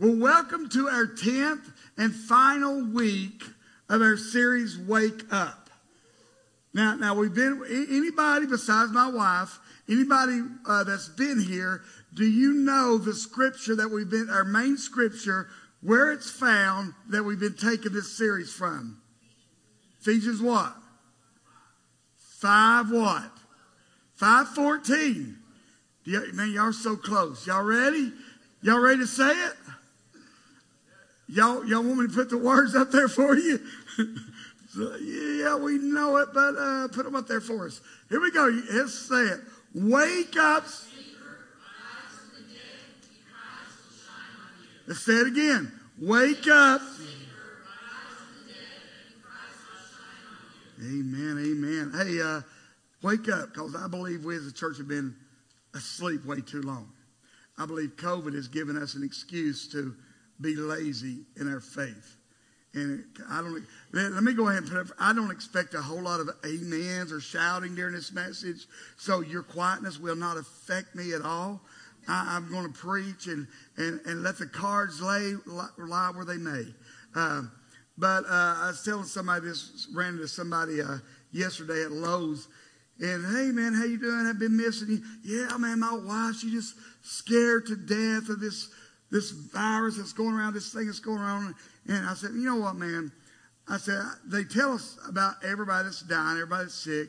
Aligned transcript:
Well, 0.00 0.16
welcome 0.16 0.68
to 0.70 0.88
our 0.88 1.06
10th 1.06 1.70
and 1.96 2.12
final 2.12 2.84
week 2.84 3.44
of 3.88 4.02
our 4.02 4.16
series, 4.16 4.76
Wake 4.76 5.32
Up. 5.32 5.70
Now, 6.72 6.96
now 6.96 7.14
we've 7.14 7.32
been, 7.32 7.62
anybody 7.70 8.46
besides 8.46 8.90
my 8.90 9.08
wife, 9.08 9.56
anybody 9.88 10.40
uh, 10.68 10.82
that's 10.82 11.08
been 11.10 11.40
here, 11.40 11.82
do 12.12 12.24
you 12.24 12.54
know 12.54 12.98
the 12.98 13.14
scripture 13.14 13.76
that 13.76 13.88
we've 13.88 14.10
been, 14.10 14.28
our 14.30 14.42
main 14.42 14.78
scripture, 14.78 15.46
where 15.80 16.10
it's 16.10 16.28
found 16.28 16.92
that 17.10 17.22
we've 17.22 17.38
been 17.38 17.54
taking 17.54 17.92
this 17.92 18.18
series 18.18 18.52
from? 18.52 19.00
Ephesians 20.00 20.42
what? 20.42 20.74
Five 22.40 22.90
what? 22.90 23.30
514. 24.14 25.38
Man, 26.34 26.50
y'all 26.50 26.72
so 26.72 26.96
close. 26.96 27.46
Y'all 27.46 27.62
ready? 27.62 28.12
Y'all 28.60 28.80
ready 28.80 28.98
to 28.98 29.06
say 29.06 29.30
it? 29.30 29.52
Y'all, 31.28 31.64
y'all 31.66 31.82
want 31.82 31.98
me 31.98 32.06
to 32.06 32.12
put 32.12 32.30
the 32.30 32.38
words 32.38 32.74
up 32.74 32.90
there 32.90 33.08
for 33.08 33.36
you? 33.36 33.58
so, 34.68 34.96
yeah, 34.96 35.56
we 35.56 35.78
know 35.78 36.18
it, 36.18 36.28
but 36.34 36.54
uh, 36.56 36.88
put 36.88 37.04
them 37.04 37.14
up 37.14 37.26
there 37.26 37.40
for 37.40 37.66
us. 37.66 37.80
Here 38.10 38.20
we 38.20 38.30
go. 38.30 38.46
Let's 38.72 38.94
say 38.94 39.22
it. 39.22 39.40
Wake 39.74 40.36
up. 40.36 40.64
Let's 44.86 45.00
say 45.00 45.14
it 45.14 45.26
again. 45.28 45.72
Wake 45.98 46.46
up. 46.46 46.82
Amen, 50.80 51.38
amen. 51.38 51.92
Hey, 51.94 52.20
uh, 52.20 52.42
wake 53.02 53.28
up, 53.30 53.54
because 53.54 53.74
I 53.74 53.88
believe 53.88 54.24
we 54.24 54.36
as 54.36 54.46
a 54.46 54.52
church 54.52 54.76
have 54.76 54.88
been 54.88 55.14
asleep 55.74 56.26
way 56.26 56.42
too 56.42 56.60
long. 56.60 56.90
I 57.56 57.64
believe 57.64 57.96
COVID 57.96 58.34
has 58.34 58.48
given 58.48 58.76
us 58.76 58.94
an 58.94 59.02
excuse 59.02 59.66
to 59.68 59.94
be 60.40 60.56
lazy 60.56 61.20
in 61.36 61.52
our 61.52 61.60
faith. 61.60 62.16
And 62.74 63.04
I 63.30 63.40
don't, 63.40 63.62
let 63.92 64.22
me 64.24 64.34
go 64.34 64.48
ahead 64.48 64.64
and 64.64 64.72
put 64.72 64.96
I 64.98 65.12
don't 65.12 65.30
expect 65.30 65.74
a 65.74 65.80
whole 65.80 66.02
lot 66.02 66.18
of 66.18 66.28
amens 66.44 67.12
or 67.12 67.20
shouting 67.20 67.76
during 67.76 67.94
this 67.94 68.12
message. 68.12 68.66
So 68.96 69.20
your 69.20 69.44
quietness 69.44 70.00
will 70.00 70.16
not 70.16 70.36
affect 70.36 70.94
me 70.96 71.12
at 71.12 71.22
all. 71.22 71.60
I, 72.08 72.36
am 72.36 72.50
going 72.50 72.66
to 72.66 72.78
preach 72.78 73.28
and, 73.28 73.46
and, 73.76 74.00
and 74.06 74.22
let 74.22 74.38
the 74.38 74.46
cards 74.46 75.00
lay, 75.00 75.34
lie 75.46 76.10
where 76.14 76.24
they 76.24 76.36
may. 76.36 76.64
Uh, 77.14 77.42
but 77.96 78.24
uh, 78.24 78.56
I 78.58 78.66
was 78.68 78.82
telling 78.84 79.04
somebody 79.04 79.46
this, 79.46 79.88
ran 79.94 80.14
into 80.14 80.28
somebody 80.28 80.82
uh, 80.82 80.98
yesterday 81.32 81.84
at 81.84 81.92
Lowe's. 81.92 82.48
And 83.00 83.24
hey 83.24 83.50
man, 83.52 83.74
how 83.74 83.84
you 83.84 83.98
doing? 83.98 84.26
I've 84.26 84.38
been 84.38 84.56
missing 84.56 84.88
you. 84.88 85.02
Yeah, 85.22 85.56
man, 85.56 85.80
my 85.80 85.94
wife, 85.94 86.36
she 86.36 86.50
just 86.50 86.74
scared 87.02 87.66
to 87.66 87.76
death 87.76 88.28
of 88.28 88.40
this 88.40 88.68
this 89.10 89.30
virus 89.30 89.96
that's 89.96 90.12
going 90.12 90.34
around, 90.34 90.54
this 90.54 90.72
thing 90.72 90.86
that's 90.86 91.00
going 91.00 91.20
around. 91.20 91.54
And 91.88 92.06
I 92.06 92.14
said, 92.14 92.30
you 92.32 92.44
know 92.44 92.56
what, 92.56 92.76
man? 92.76 93.12
I 93.68 93.78
said, 93.78 94.02
they 94.26 94.44
tell 94.44 94.72
us 94.72 94.98
about 95.08 95.36
everybody 95.44 95.84
that's 95.84 96.02
dying, 96.02 96.36
everybody 96.36 96.64
that's 96.64 96.74
sick. 96.74 97.08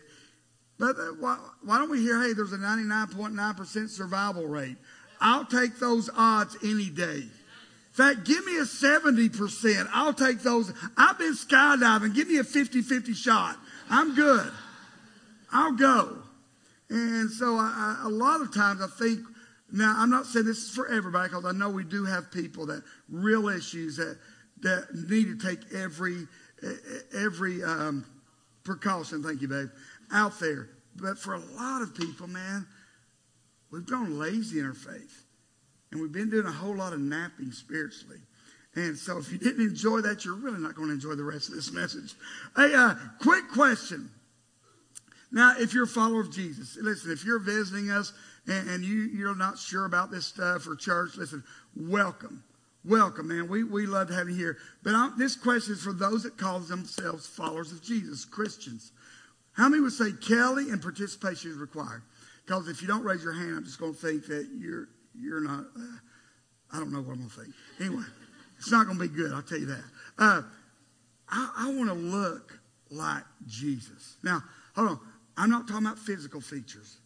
But 0.78 0.98
uh, 0.98 1.14
why, 1.20 1.78
don't 1.78 1.90
we 1.90 2.02
hear, 2.02 2.22
hey, 2.22 2.34
there's 2.34 2.54
a 2.54 2.58
99.9% 2.58 3.90
survival 3.90 4.46
rate? 4.46 4.78
I'll 5.22 5.46
take 5.46 5.80
those 5.80 6.10
odds 6.16 6.58
any 6.64 6.90
day. 6.90 7.24
In 7.24 7.94
fact, 7.94 8.26
give 8.26 8.46
me 8.46 8.58
a 8.58 8.64
70%. 8.64 9.88
I'll 9.94 10.14
take 10.14 10.42
those. 10.42 10.74
I've 10.98 11.18
been 11.18 11.34
skydiving. 11.34 12.14
Give 12.14 12.28
me 12.28 12.38
a 12.38 12.44
50 12.44 12.82
50 12.82 13.14
shot. 13.14 13.56
I'm 13.90 14.16
good. 14.16 14.52
I'll 15.52 15.72
go. 15.72 16.18
And 16.90 17.32
so 17.32 17.56
I, 17.56 17.98
I, 18.04 18.08
a 18.08 18.10
lot 18.10 18.42
of 18.42 18.54
times 18.54 18.82
I 18.82 18.88
think 18.88 19.22
now, 19.76 19.94
I'm 19.98 20.10
not 20.10 20.26
saying 20.26 20.46
this 20.46 20.60
is 20.60 20.70
for 20.70 20.88
everybody 20.88 21.28
because 21.28 21.44
I 21.44 21.52
know 21.52 21.70
we 21.70 21.84
do 21.84 22.06
have 22.06 22.32
people 22.32 22.68
that 22.68 22.82
real 23.10 23.50
issues 23.50 23.98
that 23.98 24.18
that 24.62 24.88
need 24.94 25.38
to 25.38 25.48
take 25.48 25.60
every 25.74 26.28
every 27.14 27.62
um, 27.62 28.06
precaution. 28.64 29.22
Thank 29.22 29.42
you, 29.42 29.50
babe. 29.50 29.68
Out 30.14 30.40
there, 30.40 30.70
but 30.96 31.20
for 31.20 31.34
a 31.34 31.40
lot 31.40 31.82
of 31.82 31.94
people, 31.94 32.28
man, 32.28 32.66
we've 33.70 33.86
grown 33.86 34.18
lazy 34.18 34.60
in 34.60 34.66
our 34.66 34.74
faith, 34.74 35.26
and 35.92 36.02
we've 36.02 36.14
been 36.14 36.30
doing 36.30 36.46
a 36.46 36.52
whole 36.52 36.76
lot 36.76 36.94
of 36.94 37.02
napping 37.02 37.52
spiritually. 37.52 38.20
And 38.76 38.98
so, 38.98 39.18
if 39.18 39.30
you 39.30 39.38
didn't 39.38 39.68
enjoy 39.68 40.02
that, 40.02 40.24
you're 40.24 40.36
really 40.36 40.60
not 40.60 40.76
going 40.76 40.88
to 40.88 40.94
enjoy 40.94 41.16
the 41.16 41.24
rest 41.24 41.50
of 41.50 41.56
this 41.56 41.74
message. 41.74 42.14
Hey, 42.56 42.74
uh, 42.74 42.96
quick 43.20 43.50
question. 43.52 44.10
Now, 45.36 45.54
if 45.60 45.74
you're 45.74 45.84
a 45.84 45.88
follower 45.88 46.22
of 46.22 46.32
Jesus, 46.32 46.78
listen, 46.82 47.12
if 47.12 47.26
you're 47.26 47.40
visiting 47.40 47.92
us 47.92 48.14
and, 48.48 48.70
and 48.70 48.84
you, 48.86 49.02
you're 49.14 49.36
not 49.36 49.60
sure 49.60 49.86
about 49.86 50.10
this 50.10 50.26
stuff 50.26 50.62
for 50.62 50.78
church, 50.78 51.18
listen, 51.18 51.44
welcome. 51.76 52.42
Welcome, 52.86 53.28
man. 53.28 53.50
We, 53.50 53.66
we 53.66 53.86
love 53.86 54.10
having 54.10 54.36
you 54.36 54.40
here. 54.40 54.58
But 54.82 54.96
I'm, 54.96 55.20
this 55.20 55.36
question 55.36 55.74
is 55.74 55.84
for 55.84 55.92
those 55.92 56.24
that 56.24 56.38
call 56.38 56.60
themselves 56.60 57.28
followers 57.28 57.74
of 57.74 57.84
Jesus, 57.84 58.24
Christians. 58.24 58.94
How 59.52 59.68
many 59.68 59.82
would 59.82 59.92
say 59.92 60.12
Kelly 60.26 60.70
and 60.70 60.82
participation 60.82 61.52
is 61.52 61.58
required? 61.58 62.04
Because 62.46 62.70
if 62.70 62.82
you 62.82 62.88
don't 62.88 63.04
raise 63.04 63.22
your 63.22 63.34
hand, 63.34 63.58
I'm 63.58 63.66
just 63.66 63.80
going 63.80 63.94
to 63.94 64.00
think 64.00 64.28
that 64.28 64.48
you're 64.58 64.88
you're 65.20 65.42
not. 65.42 65.66
Uh, 65.76 65.98
I 66.72 66.80
don't 66.80 66.92
know 66.92 67.02
what 67.02 67.14
I'm 67.14 67.20
going 67.20 67.30
to 67.30 67.42
think. 67.42 67.54
Anyway, 67.80 68.04
it's 68.58 68.72
not 68.72 68.86
going 68.86 69.00
to 69.00 69.08
be 69.08 69.14
good. 69.14 69.34
I'll 69.34 69.42
tell 69.42 69.58
you 69.58 69.66
that. 69.66 69.84
Uh, 70.18 70.42
I, 71.28 71.52
I 71.58 71.74
want 71.74 71.90
to 71.90 71.96
look 71.96 72.60
like 72.92 73.24
Jesus. 73.48 74.18
Now, 74.24 74.44
hold 74.76 74.90
on. 74.90 75.00
I'm 75.38 75.50
not 75.50 75.68
talking 75.68 75.86
about 75.86 76.00
physical 76.00 76.42
features. 76.42 76.98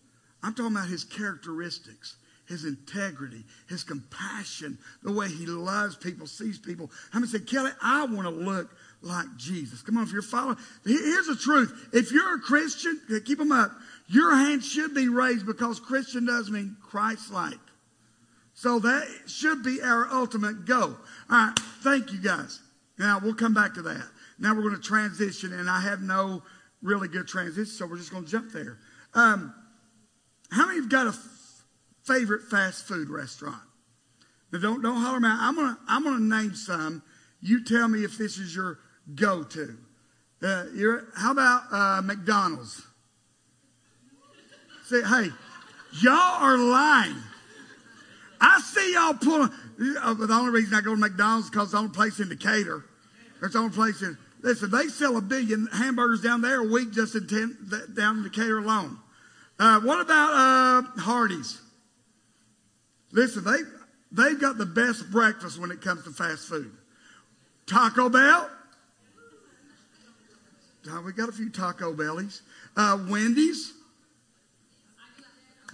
I'm 0.44 0.54
talking 0.54 0.76
about 0.76 0.88
his 0.88 1.04
characteristics, 1.04 2.16
his 2.48 2.66
integrity, 2.66 3.44
his 3.68 3.84
compassion, 3.84 4.78
the 5.04 5.12
way 5.12 5.28
he 5.28 5.46
loves 5.46 5.96
people, 5.96 6.28
sees 6.28 6.58
people. 6.58 6.90
I'm 7.14 7.22
going 7.22 7.32
to 7.32 7.40
say, 7.40 7.46
Kelly, 7.46 7.72
I 7.82 8.06
want 8.06 8.24
to 8.24 8.30
look 8.30 8.70
like 9.02 9.28
Jesus? 9.38 9.82
Come 9.82 9.98
on, 9.98 10.04
if 10.04 10.12
you're 10.12 10.22
following, 10.22 10.58
here's 10.86 11.28
the 11.28 11.36
truth. 11.36 11.90
If 11.94 12.12
you're 12.12 12.36
a 12.36 12.40
Christian, 12.40 13.02
keep 13.26 13.38
them 13.38 13.52
up. 13.52 13.72
Your 14.08 14.36
hand 14.36 14.64
should 14.64 14.94
be 14.94 15.10
raised 15.10 15.46
because 15.46 15.80
Christian 15.80 16.26
does 16.26 16.50
mean 16.50 16.76
Christ-like. 16.82 17.60
So 18.54 18.80
that 18.80 19.08
should 19.28 19.64
be 19.64 19.82
our 19.82 20.08
ultimate 20.12 20.66
goal. 20.66 20.98
All 21.30 21.46
right, 21.46 21.60
thank 21.82 22.12
you 22.12 22.20
guys. 22.20 22.60
Now 22.98 23.20
we'll 23.24 23.36
come 23.36 23.54
back 23.54 23.76
to 23.76 23.82
that. 23.84 24.04
Now 24.38 24.54
we're 24.54 24.64
going 24.64 24.76
to 24.76 24.82
transition, 24.82 25.54
and 25.54 25.70
I 25.70 25.82
have 25.82 26.02
no 26.02 26.44
really 26.82 27.08
good 27.08 27.28
transition, 27.28 27.66
so 27.66 27.86
we're 27.86 27.98
just 27.98 28.12
going 28.12 28.26
to 28.26 28.32
jump 28.32 28.52
there. 28.52 28.78
Um, 29.14 29.54
how 30.52 30.68
many 30.68 30.80
have 30.80 30.90
got 30.90 31.08
a 31.08 31.10
f- 31.10 31.64
favorite 32.04 32.44
fast 32.44 32.88
food 32.88 33.10
restaurant? 33.10 33.62
Now 34.52 34.60
don't 34.60 34.82
don't 34.82 35.00
holler 35.00 35.20
me 35.20 35.28
out. 35.28 35.38
I'm 35.40 35.56
gonna 35.56 35.78
I'm 35.88 36.04
gonna 36.04 36.20
name 36.20 36.56
some. 36.56 37.04
You 37.42 37.64
tell 37.64 37.88
me 37.88 38.04
if 38.04 38.18
this 38.18 38.38
is 38.38 38.56
your 38.56 38.80
go-to. 39.16 39.78
Uh, 40.42 40.66
how 41.16 41.32
about 41.32 41.64
uh, 41.72 42.02
McDonald's? 42.04 42.82
Say, 44.86 45.02
hey, 45.04 45.30
y'all 46.02 46.14
are 46.14 46.58
lying. 46.58 47.16
I 48.42 48.60
see 48.62 48.94
y'all 48.94 49.14
pulling. 49.14 49.50
Uh, 50.02 50.14
the 50.14 50.34
only 50.34 50.52
reason 50.52 50.74
I 50.74 50.82
go 50.82 50.96
to 50.96 51.00
McDonald's 51.00 51.46
is 51.46 51.52
because 51.52 51.66
it's 51.66 51.72
the 51.74 51.78
only 51.78 51.92
place 51.92 52.20
in 52.20 52.30
Decatur. 52.30 52.84
It's 53.44 53.54
the 53.54 53.60
only 53.60 53.76
place 53.76 54.02
in. 54.02 54.18
Listen, 54.42 54.72
they 54.72 54.88
sell 54.88 55.18
a 55.18 55.22
billion 55.22 55.68
hamburgers 55.68 56.22
down 56.22 56.42
there 56.42 56.62
a 56.62 56.68
week 56.68 56.92
just 56.92 57.16
in 57.16 57.28
ten, 57.28 57.58
down 57.94 58.18
in 58.18 58.24
Decatur 58.24 58.60
alone. 58.60 58.98
Uh, 59.60 59.80
what 59.82 60.00
about 60.00 60.32
uh, 60.34 61.02
Hardee's? 61.02 61.60
Listen, 63.12 63.44
they, 63.44 63.60
they've 64.12 64.40
got 64.40 64.58
the 64.58 64.66
best 64.66 65.12
breakfast 65.12 65.60
when 65.60 65.72
it 65.72 65.82
comes 65.82 66.04
to 66.06 66.12
fast 66.12 66.48
food. 66.48 66.72
Taco 67.66 68.08
Bell. 68.10 68.50
We 71.06 71.12
got 71.12 71.30
a 71.30 71.34
few 71.34 71.50
Taco 71.50 71.94
Bellies. 71.94 72.42
Uh, 72.78 72.98
Wendy's. 73.10 73.74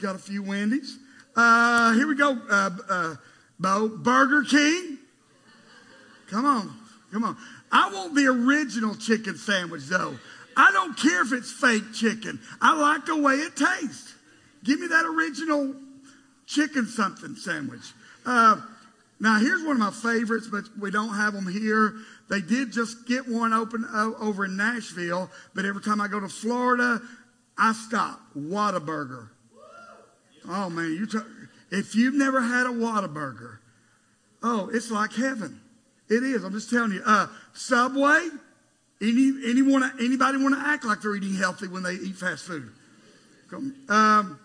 Got 0.01 0.15
a 0.15 0.19
few 0.19 0.41
Wendy's. 0.43 0.97
Uh, 1.35 1.93
here 1.93 2.07
we 2.07 2.15
go. 2.15 2.37
Uh, 2.49 2.69
uh, 2.89 3.15
Bo, 3.59 3.87
Burger 3.87 4.43
King. 4.43 4.97
Come 6.29 6.45
on. 6.45 6.75
Come 7.11 7.23
on. 7.23 7.37
I 7.75 7.91
want 7.91 8.15
the 8.15 8.27
original 8.27 8.95
chicken 8.95 9.35
sandwich, 9.35 9.83
though. 9.87 10.17
I 10.55 10.71
don't 10.71 10.97
care 10.97 11.21
if 11.23 11.33
it's 11.33 11.51
fake 11.51 11.91
chicken. 11.93 12.39
I 12.61 12.73
like 12.73 13.05
the 13.05 13.17
way 13.21 13.33
it 13.33 13.57
tastes. 13.57 14.13
Give 14.63 14.79
me 14.79 14.87
that 14.87 15.03
original 15.03 15.75
chicken 16.45 16.85
something 16.85 17.35
sandwich. 17.35 17.81
Uh, 18.25 18.61
now, 19.19 19.39
here's 19.39 19.61
one 19.61 19.73
of 19.73 19.79
my 19.79 19.91
favorites, 19.91 20.47
but 20.49 20.63
we 20.79 20.89
don't 20.89 21.15
have 21.15 21.33
them 21.33 21.51
here. 21.51 21.95
They 22.29 22.39
did 22.39 22.71
just 22.71 23.05
get 23.09 23.27
one 23.27 23.51
open 23.51 23.85
uh, 23.93 24.11
over 24.21 24.45
in 24.45 24.55
Nashville, 24.55 25.29
but 25.53 25.65
every 25.65 25.81
time 25.81 25.99
I 25.99 26.07
go 26.07 26.21
to 26.21 26.29
Florida, 26.29 27.01
I 27.57 27.73
stop. 27.73 28.21
Whataburger. 28.37 29.27
Oh 30.47 30.69
man, 30.69 30.93
you 30.93 31.07
t- 31.07 31.17
if 31.71 31.93
you've 31.93 32.13
never 32.13 32.39
had 32.39 32.67
a 32.67 32.69
Whataburger, 32.69 33.57
oh, 34.41 34.69
it's 34.71 34.91
like 34.91 35.11
heaven. 35.11 35.59
It 36.09 36.23
is. 36.23 36.43
I'm 36.43 36.53
just 36.53 36.69
telling 36.69 36.91
you. 36.91 37.01
Uh, 37.05 37.27
Subway. 37.53 38.29
Any, 39.01 39.33
anyone, 39.45 39.83
anybody 39.99 40.37
want 40.37 40.55
to 40.55 40.61
act 40.61 40.85
like 40.85 41.01
they're 41.01 41.15
eating 41.15 41.35
healthy 41.35 41.67
when 41.67 41.83
they 41.83 41.93
eat 41.93 42.15
fast 42.15 42.45
food? 42.45 42.71
Um, 43.89 44.39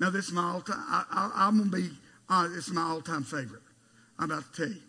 now, 0.00 0.10
this 0.10 0.26
is 0.26 0.32
my 0.32 0.42
all 0.42 0.60
time, 0.60 0.84
I, 0.88 1.48
am 1.48 1.58
to 1.58 1.70
be 1.70 1.90
is 2.56 2.70
my 2.70 2.82
all 2.82 3.00
time 3.00 3.22
favorite. 3.22 3.62
I'm 4.18 4.30
about 4.30 4.52
to 4.52 4.62
tell 4.62 4.74
you. 4.74 4.82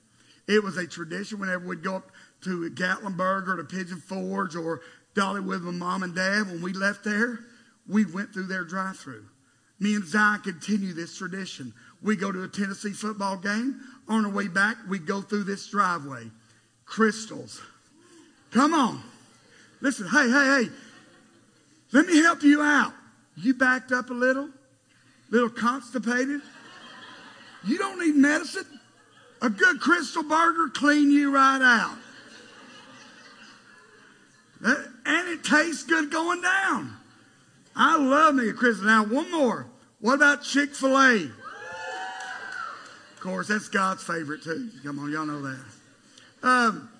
It 0.47 0.63
was 0.63 0.77
a 0.77 0.87
tradition 0.87 1.39
whenever 1.39 1.67
we'd 1.67 1.83
go 1.83 1.95
up 1.95 2.11
to 2.43 2.69
Gatlinburg 2.71 3.47
or 3.47 3.57
to 3.57 3.63
Pigeon 3.63 3.99
Forge 3.99 4.55
or 4.55 4.81
Dollywood 5.15 5.47
with 5.47 5.63
my 5.63 5.71
mom 5.71 6.03
and 6.03 6.15
dad. 6.15 6.47
When 6.47 6.61
we 6.61 6.73
left 6.73 7.03
there, 7.03 7.39
we 7.87 8.05
went 8.05 8.33
through 8.33 8.47
their 8.47 8.63
drive 8.63 8.97
through. 8.97 9.25
Me 9.79 9.95
and 9.95 10.05
Zion 10.05 10.41
continue 10.41 10.93
this 10.93 11.17
tradition. 11.17 11.73
We 12.01 12.15
go 12.15 12.31
to 12.31 12.43
a 12.43 12.47
Tennessee 12.47 12.93
football 12.93 13.37
game. 13.37 13.81
On 14.07 14.25
our 14.25 14.31
way 14.31 14.47
back, 14.47 14.77
we 14.87 14.99
go 14.99 15.21
through 15.21 15.43
this 15.43 15.67
driveway. 15.67 16.29
Krystals. 16.85 17.59
Come 18.51 18.73
on. 18.73 19.01
Listen, 19.81 20.07
hey, 20.07 20.29
hey, 20.29 20.63
hey. 20.63 20.69
Let 21.91 22.07
me 22.07 22.21
help 22.21 22.43
you 22.43 22.61
out. 22.61 22.93
You 23.37 23.53
backed 23.53 23.91
up 23.91 24.09
a 24.09 24.13
little, 24.13 24.49
little 25.29 25.49
constipated. 25.49 26.41
You 27.65 27.77
don't 27.77 27.99
need 27.99 28.15
medicine. 28.15 28.65
A 29.41 29.49
good 29.49 29.79
Krystal 29.79 30.27
burger 30.27 30.69
clean 30.69 31.11
you 31.11 31.33
right 31.33 31.61
out. 31.61 31.97
Uh, 34.63 34.75
and 35.05 35.29
it 35.29 35.43
tastes 35.43 35.83
good 35.83 36.11
going 36.11 36.41
down. 36.41 36.95
I 37.75 37.97
love 37.97 38.35
me 38.35 38.49
a 38.49 38.53
Krystal. 38.53 38.85
Now, 38.85 39.03
one 39.03 39.29
more. 39.31 39.67
What 39.99 40.15
about 40.15 40.43
Chick 40.43 40.73
fil 40.73 40.97
A? 40.97 41.29
Course, 43.25 43.47
that's 43.47 43.69
God's 43.69 44.03
favorite 44.03 44.43
too. 44.43 44.69
Come 44.83 44.99
on, 44.99 45.11
y'all 45.11 45.25
know 45.25 45.41
that. 45.41 45.65
Um, 46.43 46.91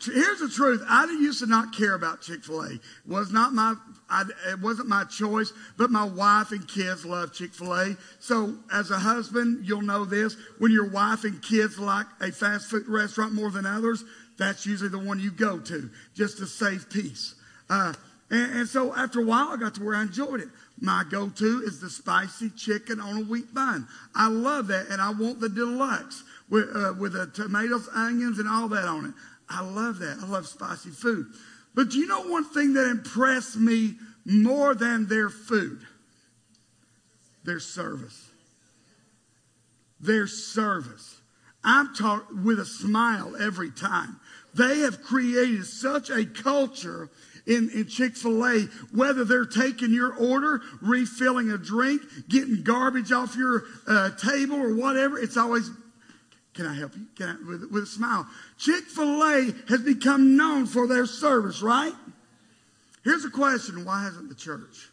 here's 0.00 0.38
the 0.38 0.48
truth. 0.48 0.80
I 0.88 1.06
used 1.06 1.40
to 1.40 1.46
not 1.46 1.74
care 1.74 1.94
about 1.94 2.22
Chick 2.22 2.44
fil 2.44 2.62
A. 2.62 2.78
Was 3.04 3.32
not 3.32 3.52
my 3.52 3.74
I, 4.08 4.22
it 4.52 4.60
wasn't 4.60 4.86
my 4.86 5.02
choice, 5.02 5.52
but 5.76 5.90
my 5.90 6.04
wife 6.04 6.52
and 6.52 6.68
kids 6.68 7.04
love 7.04 7.32
Chick 7.32 7.52
fil 7.52 7.74
A. 7.74 7.96
So, 8.20 8.54
as 8.72 8.92
a 8.92 8.98
husband, 9.00 9.66
you'll 9.66 9.82
know 9.82 10.04
this. 10.04 10.36
When 10.58 10.70
your 10.70 10.88
wife 10.88 11.24
and 11.24 11.42
kids 11.42 11.80
like 11.80 12.06
a 12.20 12.30
fast 12.30 12.70
food 12.70 12.86
restaurant 12.86 13.32
more 13.32 13.50
than 13.50 13.66
others, 13.66 14.04
that's 14.38 14.66
usually 14.66 14.90
the 14.90 15.00
one 15.00 15.18
you 15.18 15.32
go 15.32 15.58
to 15.58 15.90
just 16.14 16.38
to 16.38 16.46
save 16.46 16.88
peace. 16.90 17.34
Uh, 17.68 17.92
and, 18.30 18.58
and, 18.58 18.68
so, 18.68 18.94
after 18.94 19.20
a 19.20 19.24
while, 19.24 19.48
I 19.48 19.56
got 19.56 19.74
to 19.74 19.82
where 19.82 19.96
I 19.96 20.02
enjoyed 20.02 20.42
it. 20.42 20.48
My 20.78 21.04
go 21.10 21.28
to 21.30 21.62
is 21.64 21.80
the 21.80 21.88
spicy 21.88 22.50
chicken 22.50 23.00
on 23.00 23.16
a 23.16 23.24
wheat 23.24 23.54
bun. 23.54 23.88
I 24.14 24.28
love 24.28 24.66
that, 24.68 24.88
and 24.90 25.00
I 25.00 25.10
want 25.10 25.40
the 25.40 25.48
deluxe 25.48 26.22
with, 26.50 26.68
uh, 26.74 26.92
with 26.98 27.14
the 27.14 27.26
tomatoes, 27.26 27.88
onions, 27.94 28.38
and 28.38 28.48
all 28.48 28.68
that 28.68 28.84
on 28.84 29.06
it. 29.06 29.14
I 29.48 29.62
love 29.62 29.98
that. 30.00 30.18
I 30.22 30.26
love 30.26 30.46
spicy 30.46 30.90
food. 30.90 31.26
But 31.74 31.90
do 31.90 31.98
you 31.98 32.06
know 32.06 32.22
one 32.22 32.44
thing 32.44 32.74
that 32.74 32.90
impressed 32.90 33.56
me 33.56 33.94
more 34.24 34.74
than 34.74 35.06
their 35.06 35.30
food? 35.30 35.86
Their 37.44 37.60
service. 37.60 38.28
Their 40.00 40.26
service. 40.26 41.20
I'm 41.64 41.94
taught 41.94 42.34
with 42.34 42.60
a 42.60 42.66
smile 42.66 43.34
every 43.40 43.70
time. 43.70 44.20
They 44.54 44.80
have 44.80 45.02
created 45.02 45.66
such 45.66 46.10
a 46.10 46.24
culture 46.24 47.10
in, 47.46 47.70
in 47.70 47.86
Chick 47.86 48.16
fil 48.16 48.44
A, 48.44 48.62
whether 48.92 49.24
they're 49.24 49.44
taking 49.44 49.92
your 49.92 50.14
order, 50.14 50.62
refilling 50.82 51.50
a 51.50 51.58
drink, 51.58 52.02
getting 52.28 52.62
garbage 52.62 53.12
off 53.12 53.36
your 53.36 53.64
uh, 53.86 54.10
table, 54.10 54.56
or 54.56 54.74
whatever, 54.74 55.18
it's 55.18 55.36
always 55.36 55.70
can 56.54 56.66
I 56.66 56.74
help 56.74 56.96
you? 56.96 57.04
Can 57.16 57.28
I, 57.28 57.46
with, 57.46 57.70
with 57.70 57.82
a 57.82 57.86
smile. 57.86 58.26
Chick 58.56 58.84
fil 58.84 59.22
A 59.22 59.52
has 59.68 59.82
become 59.82 60.38
known 60.38 60.64
for 60.64 60.86
their 60.86 61.04
service, 61.04 61.60
right? 61.60 61.92
Here's 63.04 63.26
a 63.26 63.30
question 63.30 63.84
why 63.84 64.02
hasn't 64.02 64.30
the 64.30 64.34
church? 64.34 64.88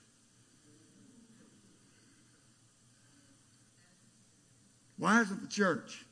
Why 4.98 5.16
hasn't 5.16 5.42
the 5.42 5.48
church? 5.48 6.06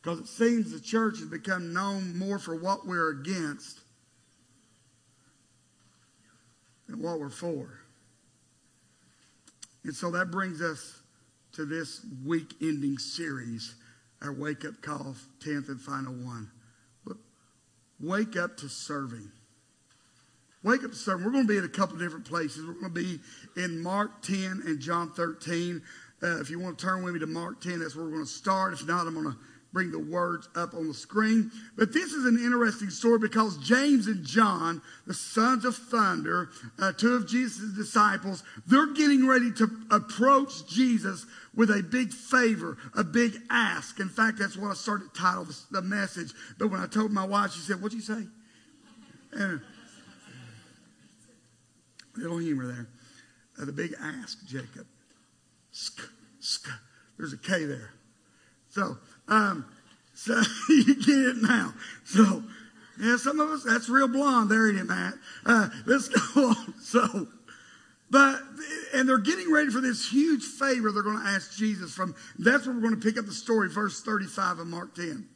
Because 0.00 0.20
it 0.20 0.28
seems 0.28 0.70
the 0.70 0.80
church 0.80 1.18
has 1.18 1.28
become 1.28 1.72
known 1.72 2.16
more 2.16 2.38
for 2.38 2.54
what 2.54 2.86
we're 2.86 3.10
against 3.10 3.80
than 6.88 7.02
what 7.02 7.20
we're 7.20 7.30
for. 7.30 7.80
And 9.84 9.94
so 9.94 10.10
that 10.10 10.30
brings 10.30 10.60
us 10.60 11.00
to 11.52 11.64
this 11.64 12.04
week 12.24 12.54
ending 12.60 12.98
series 12.98 13.74
our 14.20 14.32
wake 14.32 14.64
up 14.64 14.82
call, 14.82 15.14
10th 15.40 15.68
and 15.68 15.80
final 15.80 16.12
one. 16.12 16.50
But 17.04 17.16
Wake 18.00 18.36
up 18.36 18.56
to 18.58 18.68
serving. 18.68 19.30
Wake 20.62 20.84
up 20.84 20.90
to 20.90 20.96
serving. 20.96 21.24
We're 21.24 21.32
going 21.32 21.46
to 21.46 21.52
be 21.52 21.58
at 21.58 21.64
a 21.64 21.68
couple 21.68 21.96
different 21.98 22.24
places. 22.24 22.66
We're 22.66 22.74
going 22.74 22.92
to 22.94 23.00
be 23.00 23.20
in 23.56 23.80
Mark 23.80 24.22
10 24.22 24.62
and 24.66 24.80
John 24.80 25.12
13. 25.12 25.82
Uh, 26.20 26.40
if 26.40 26.50
you 26.50 26.58
want 26.58 26.78
to 26.78 26.84
turn 26.84 27.02
with 27.04 27.14
me 27.14 27.20
to 27.20 27.26
Mark 27.26 27.60
10, 27.60 27.78
that's 27.78 27.94
where 27.94 28.04
we're 28.04 28.12
going 28.12 28.24
to 28.24 28.30
start. 28.30 28.72
If 28.72 28.86
not, 28.86 29.06
I'm 29.06 29.14
going 29.14 29.32
to 29.32 29.36
bring 29.78 29.92
the 29.92 30.12
words 30.12 30.48
up 30.56 30.74
on 30.74 30.88
the 30.88 30.94
screen. 30.94 31.52
But 31.76 31.92
this 31.92 32.10
is 32.10 32.24
an 32.24 32.34
interesting 32.34 32.90
story 32.90 33.20
because 33.20 33.56
James 33.58 34.08
and 34.08 34.24
John, 34.24 34.82
the 35.06 35.14
sons 35.14 35.64
of 35.64 35.76
thunder, 35.76 36.48
uh, 36.80 36.90
two 36.90 37.14
of 37.14 37.28
Jesus' 37.28 37.76
disciples, 37.76 38.42
they're 38.66 38.92
getting 38.92 39.24
ready 39.24 39.52
to 39.52 39.70
approach 39.92 40.66
Jesus 40.66 41.26
with 41.54 41.70
a 41.70 41.80
big 41.80 42.12
favor, 42.12 42.76
a 42.96 43.04
big 43.04 43.36
ask. 43.50 44.00
In 44.00 44.08
fact, 44.08 44.40
that's 44.40 44.56
what 44.56 44.72
I 44.72 44.74
started 44.74 45.14
to 45.14 45.20
title 45.20 45.44
the, 45.44 45.56
the 45.70 45.82
message. 45.82 46.32
But 46.58 46.72
when 46.72 46.80
I 46.80 46.88
told 46.88 47.12
my 47.12 47.24
wife, 47.24 47.52
she 47.52 47.60
said, 47.60 47.80
What'd 47.80 47.94
you 47.94 48.02
say? 48.02 48.26
And 49.32 49.60
little 52.16 52.38
humor 52.38 52.66
there. 52.66 52.88
Uh, 53.62 53.64
the 53.64 53.72
big 53.72 53.94
ask, 54.02 54.44
Jacob. 54.44 54.88
Sk, 55.70 56.00
sk. 56.40 56.66
There's 57.16 57.32
a 57.32 57.38
K 57.38 57.64
there. 57.64 57.92
So, 58.70 58.98
um, 59.28 59.64
so 60.14 60.40
you 60.68 60.94
get 60.94 61.16
it 61.16 61.36
now. 61.42 61.72
So, 62.04 62.42
yeah, 63.00 63.16
some 63.16 63.38
of 63.38 63.50
us, 63.50 63.62
that's 63.62 63.88
real 63.88 64.08
blonde 64.08 64.50
there, 64.50 64.68
it, 64.68 64.84
Matt? 64.84 65.14
Uh, 65.46 65.68
let's 65.86 66.08
go 66.08 66.48
on. 66.48 66.74
So, 66.80 67.28
but, 68.10 68.40
and 68.94 69.08
they're 69.08 69.18
getting 69.18 69.52
ready 69.52 69.70
for 69.70 69.80
this 69.80 70.10
huge 70.10 70.42
favor 70.42 70.90
they're 70.90 71.02
going 71.02 71.22
to 71.22 71.28
ask 71.28 71.56
Jesus 71.56 71.94
from. 71.94 72.14
That's 72.38 72.66
where 72.66 72.74
we're 72.74 72.82
going 72.82 72.98
to 72.98 73.00
pick 73.00 73.18
up 73.18 73.26
the 73.26 73.32
story, 73.32 73.68
verse 73.68 74.02
35 74.02 74.60
of 74.60 74.66
Mark 74.66 74.94
10. 74.94 75.28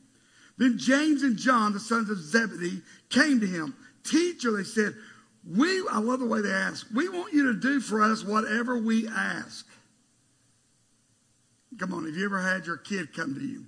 Then 0.59 0.79
James 0.79 1.23
and 1.23 1.37
John, 1.37 1.73
the 1.73 1.81
sons 1.81 2.11
of 2.11 2.19
Zebedee, 2.19 2.83
came 3.11 3.41
to 3.41 3.47
him. 3.47 3.75
Teacher, 4.05 4.53
they 4.53 4.65
said, 4.65 4.94
we, 5.49 5.87
I 5.91 5.99
love 5.99 6.21
the 6.21 6.27
way 6.27 6.41
they 6.41 6.53
ask, 6.53 6.87
we 6.94 7.09
want 7.09 7.33
you 7.33 7.53
to 7.53 7.59
do 7.59 7.81
for 7.81 8.00
us 8.03 8.25
whatever 8.25 8.79
we 8.79 9.09
ask. 9.09 9.67
Come 11.79 11.94
on, 11.94 12.05
have 12.06 12.15
you 12.15 12.25
ever 12.25 12.41
had 12.41 12.67
your 12.67 12.77
kid 12.77 13.15
come 13.15 13.35
to 13.35 13.41
you? 13.41 13.67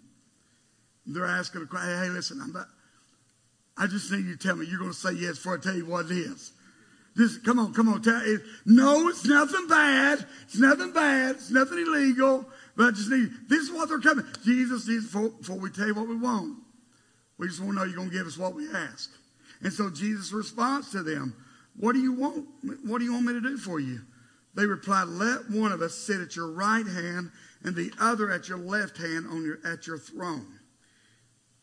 They're 1.06 1.26
asking 1.26 1.62
a 1.62 1.66
question, 1.66 2.02
hey, 2.02 2.08
listen, 2.08 2.40
I'm 2.42 2.50
about, 2.50 2.66
I 3.76 3.86
just 3.86 4.10
need 4.10 4.24
you 4.24 4.36
to 4.36 4.48
tell 4.48 4.56
me 4.56 4.66
you're 4.66 4.78
going 4.78 4.92
to 4.92 4.96
say 4.96 5.12
yes 5.12 5.36
before 5.36 5.58
I 5.58 5.60
tell 5.60 5.74
you 5.74 5.86
what 5.86 6.06
it 6.06 6.12
is. 6.12 6.52
This, 7.16 7.38
come 7.38 7.58
on, 7.58 7.72
come 7.72 7.88
on. 7.88 8.02
Tell, 8.02 8.20
it, 8.24 8.40
no, 8.66 9.08
it's 9.08 9.24
nothing 9.24 9.68
bad. 9.68 10.26
It's 10.44 10.58
nothing 10.58 10.92
bad. 10.92 11.36
It's 11.36 11.50
nothing 11.50 11.78
illegal. 11.78 12.46
But 12.76 12.86
I 12.86 12.90
just 12.90 13.10
need, 13.10 13.30
this 13.48 13.60
is 13.60 13.72
what 13.72 13.88
they're 13.88 14.00
coming. 14.00 14.24
Jesus, 14.44 14.86
Jesus 14.86 15.12
before, 15.12 15.30
before 15.30 15.58
we 15.58 15.70
tell 15.70 15.86
you 15.86 15.94
what 15.94 16.08
we 16.08 16.16
want, 16.16 16.58
we 17.38 17.46
just 17.46 17.60
want 17.60 17.72
to 17.72 17.78
know 17.78 17.84
you're 17.84 17.96
going 17.96 18.10
to 18.10 18.16
give 18.16 18.26
us 18.26 18.38
what 18.38 18.54
we 18.54 18.68
ask. 18.72 19.10
And 19.60 19.72
so 19.72 19.90
Jesus 19.90 20.32
responds 20.32 20.90
to 20.90 21.02
them, 21.02 21.36
what 21.76 21.92
do 21.92 22.00
you 22.00 22.12
want? 22.12 22.46
What 22.84 22.98
do 22.98 23.04
you 23.04 23.12
want 23.12 23.26
me 23.26 23.32
to 23.32 23.40
do 23.40 23.56
for 23.58 23.78
you? 23.80 24.00
They 24.54 24.66
replied, 24.66 25.08
let 25.08 25.50
one 25.50 25.72
of 25.72 25.82
us 25.82 25.94
sit 25.94 26.20
at 26.20 26.36
your 26.36 26.52
right 26.52 26.86
hand 26.86 27.30
and 27.62 27.74
the 27.74 27.92
other 28.00 28.30
at 28.30 28.48
your 28.48 28.58
left 28.58 28.96
hand 28.98 29.26
on 29.28 29.44
your, 29.44 29.58
at 29.64 29.86
your 29.86 29.98
throne. 29.98 30.46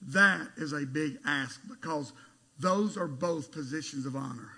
That 0.08 0.48
is 0.58 0.74
a 0.74 0.86
big 0.86 1.18
ask 1.26 1.60
because 1.70 2.14
those 2.60 2.98
are 2.98 3.08
both 3.08 3.52
positions 3.52 4.06
of 4.06 4.16
honor. 4.16 4.52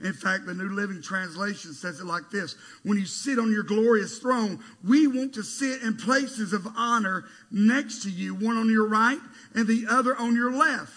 In 0.00 0.12
fact, 0.12 0.46
the 0.46 0.54
New 0.54 0.68
Living 0.68 1.02
Translation 1.02 1.72
says 1.74 1.98
it 1.98 2.06
like 2.06 2.30
this 2.30 2.54
When 2.84 2.98
you 2.98 3.06
sit 3.06 3.38
on 3.38 3.50
your 3.50 3.64
glorious 3.64 4.18
throne, 4.18 4.62
we 4.84 5.06
want 5.06 5.34
to 5.34 5.42
sit 5.42 5.82
in 5.82 5.96
places 5.96 6.52
of 6.52 6.66
honor 6.76 7.24
next 7.50 8.02
to 8.04 8.10
you, 8.10 8.34
one 8.34 8.56
on 8.56 8.70
your 8.70 8.86
right 8.86 9.18
and 9.54 9.66
the 9.66 9.86
other 9.88 10.16
on 10.16 10.34
your 10.36 10.52
left. 10.52 10.92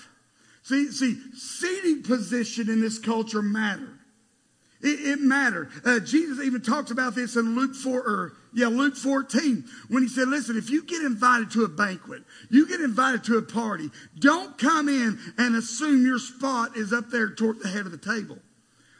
See, 0.63 0.91
see, 0.91 1.17
seating 1.33 2.03
position 2.03 2.69
in 2.69 2.81
this 2.81 2.99
culture 2.99 3.41
mattered. 3.41 3.90
It, 4.83 4.99
it 5.07 5.19
mattered. 5.21 5.69
Uh, 5.85 5.99
Jesus 5.99 6.43
even 6.43 6.61
talks 6.61 6.91
about 6.91 7.15
this 7.15 7.35
in 7.35 7.55
Luke 7.55 7.75
4, 7.75 7.99
or 7.99 8.33
yeah, 8.53 8.67
Luke 8.67 8.95
14, 8.95 9.63
when 9.89 10.03
he 10.03 10.09
said, 10.09 10.27
listen, 10.27 10.57
if 10.57 10.69
you 10.69 10.83
get 10.83 11.03
invited 11.03 11.51
to 11.51 11.63
a 11.63 11.67
banquet, 11.67 12.23
you 12.49 12.67
get 12.67 12.81
invited 12.81 13.23
to 13.25 13.37
a 13.37 13.41
party, 13.41 13.89
don't 14.19 14.57
come 14.57 14.89
in 14.89 15.19
and 15.37 15.55
assume 15.55 16.05
your 16.05 16.19
spot 16.19 16.75
is 16.75 16.91
up 16.91 17.09
there 17.09 17.29
toward 17.29 17.59
the 17.59 17.69
head 17.69 17.85
of 17.85 17.91
the 17.91 17.97
table. 17.97 18.37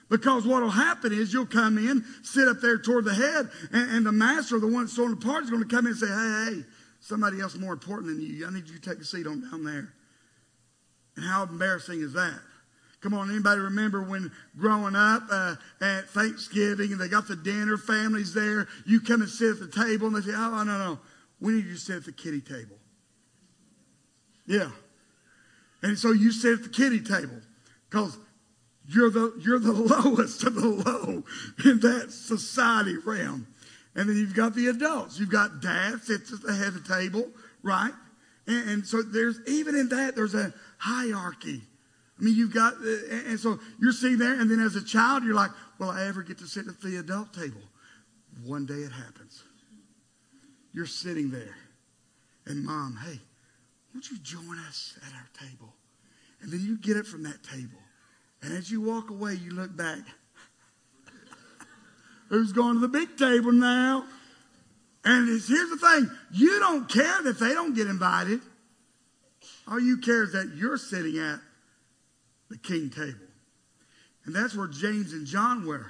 Because 0.10 0.46
what 0.46 0.62
will 0.62 0.70
happen 0.70 1.14
is 1.14 1.34
you'll 1.34 1.46
come 1.46 1.78
in, 1.78 2.04
sit 2.22 2.48
up 2.48 2.60
there 2.60 2.78
toward 2.78 3.06
the 3.06 3.14
head, 3.14 3.50
and, 3.72 3.92
and 3.92 4.06
the 4.06 4.12
master, 4.12 4.60
the 4.60 4.68
one 4.68 4.84
that's 4.84 4.94
throwing 4.94 5.12
the 5.12 5.26
party, 5.26 5.46
is 5.46 5.50
going 5.50 5.64
to 5.64 5.74
come 5.74 5.86
in 5.86 5.94
and 5.94 6.00
say, 6.00 6.08
hey, 6.08 6.56
hey, 6.56 6.66
somebody 7.00 7.40
else 7.40 7.56
more 7.56 7.74
important 7.74 8.08
than 8.08 8.22
you. 8.22 8.46
I 8.46 8.52
need 8.52 8.68
you 8.68 8.78
to 8.78 8.90
take 8.90 9.00
a 9.00 9.06
seat 9.06 9.26
on 9.26 9.50
down 9.50 9.64
there. 9.64 9.94
And 11.16 11.26
how 11.26 11.44
embarrassing 11.44 12.02
is 12.02 12.14
that? 12.14 12.40
Come 13.02 13.16
on, 13.16 13.32
anybody 13.32 13.60
remember 13.60 14.04
when 14.04 14.32
growing 14.58 14.96
up 14.96 15.24
uh, 15.32 15.56
at 15.82 16.08
Thanksgiving 16.10 16.92
and 16.92 17.02
they 17.02 17.08
got 17.08 17.28
the 17.28 17.36
dinner, 17.36 17.76
families 17.76 18.34
there, 18.34 18.68
you 18.86 19.02
come 19.02 19.22
and 19.22 19.30
sit 19.30 19.54
at 19.54 19.60
the 19.60 19.68
table 19.68 20.08
and 20.08 20.16
they 20.16 20.22
say, 20.22 20.36
oh, 20.36 20.64
no, 20.64 20.78
no, 20.78 21.00
we 21.40 21.54
need 21.54 21.66
you 21.66 21.74
to 21.74 21.80
sit 21.80 21.96
at 21.98 22.06
the 22.06 22.12
kitty 22.12 22.42
table. 22.42 22.78
Yeah. 24.46 24.70
And 25.82 25.98
so 25.98 26.12
you 26.12 26.32
sit 26.32 26.54
at 26.54 26.64
the 26.64 26.70
kiddie 26.70 27.02
table 27.02 27.42
because 27.90 28.18
you're 28.88 29.10
the, 29.10 29.34
you're 29.40 29.60
the 29.60 29.72
lowest 30.04 30.44
of 30.44 30.54
the 30.54 30.68
low 30.68 31.24
in 31.66 31.80
that 31.80 32.12
society 32.12 32.98
realm. 32.98 33.48
And 33.96 34.08
then 34.08 34.16
you've 34.16 34.36
got 34.36 34.54
the 34.54 34.68
adults. 34.68 35.20
You've 35.20 35.32
got 35.32 35.60
dad 35.60 36.02
sits 36.02 36.32
at 36.32 36.42
the 36.42 36.54
head 36.54 36.68
of 36.68 36.86
the 36.86 36.94
table, 36.94 37.30
right? 37.64 37.92
And, 38.46 38.70
and 38.70 38.88
so 38.88 39.02
there's, 39.02 39.40
even 39.48 39.76
in 39.76 39.90
that, 39.90 40.16
there's 40.16 40.36
a 40.36 40.54
hierarchy. 40.78 41.64
I 42.22 42.24
mean, 42.24 42.36
you've 42.36 42.54
got, 42.54 42.74
uh, 42.76 43.30
and 43.30 43.40
so 43.40 43.60
you're 43.80 43.92
sitting 43.92 44.20
there, 44.20 44.40
and 44.40 44.50
then 44.50 44.60
as 44.60 44.76
a 44.76 44.84
child, 44.84 45.24
you're 45.24 45.34
like, 45.34 45.50
will 45.80 45.90
I 45.90 46.06
ever 46.06 46.22
get 46.22 46.38
to 46.38 46.46
sit 46.46 46.68
at 46.68 46.80
the 46.80 46.98
adult 46.98 47.34
table? 47.34 47.62
One 48.46 48.68
day 48.68 48.76
it 48.76 48.92
happens. 48.92 49.44
You're 50.72 50.86
sitting 50.86 51.32
there, 51.32 51.56
and 52.46 52.64
mom, 52.64 53.00
hey, 53.04 53.20
won't 53.92 54.12
you 54.12 54.20
join 54.20 54.60
us 54.70 55.00
at 55.06 55.14
our 55.14 55.30
table? 55.50 55.74
And 56.44 56.52
then 56.52 56.62
you 56.62 56.78
get 56.78 56.96
up 56.96 57.08
from 57.08 57.24
that 57.24 57.44
table. 57.44 57.80
And 58.44 58.54
as 58.54 58.70
you 58.70 58.82
walk 58.82 59.10
away, 59.10 59.34
you 59.34 59.52
look 59.52 59.76
back. 59.76 60.00
Who's 62.30 62.54
going 62.54 62.76
to 62.76 62.80
the 62.80 62.88
big 62.88 63.18
table 63.18 63.52
now? 63.52 64.06
And 65.04 65.28
here's 65.28 65.70
the 65.72 65.78
thing 65.78 66.12
you 66.32 66.60
don't 66.60 66.88
care 66.88 67.24
that 67.24 67.40
they 67.40 67.54
don't 67.54 67.74
get 67.74 67.88
invited. 67.88 68.42
All 69.68 69.80
you 69.80 69.98
care 69.98 70.24
is 70.24 70.34
that 70.34 70.52
you're 70.56 70.78
sitting 70.78 71.18
at 71.18 71.40
the 72.52 72.58
king 72.58 72.90
table. 72.90 73.28
And 74.26 74.36
that's 74.36 74.56
where 74.56 74.68
James 74.68 75.14
and 75.14 75.26
John 75.26 75.66
were. 75.66 75.88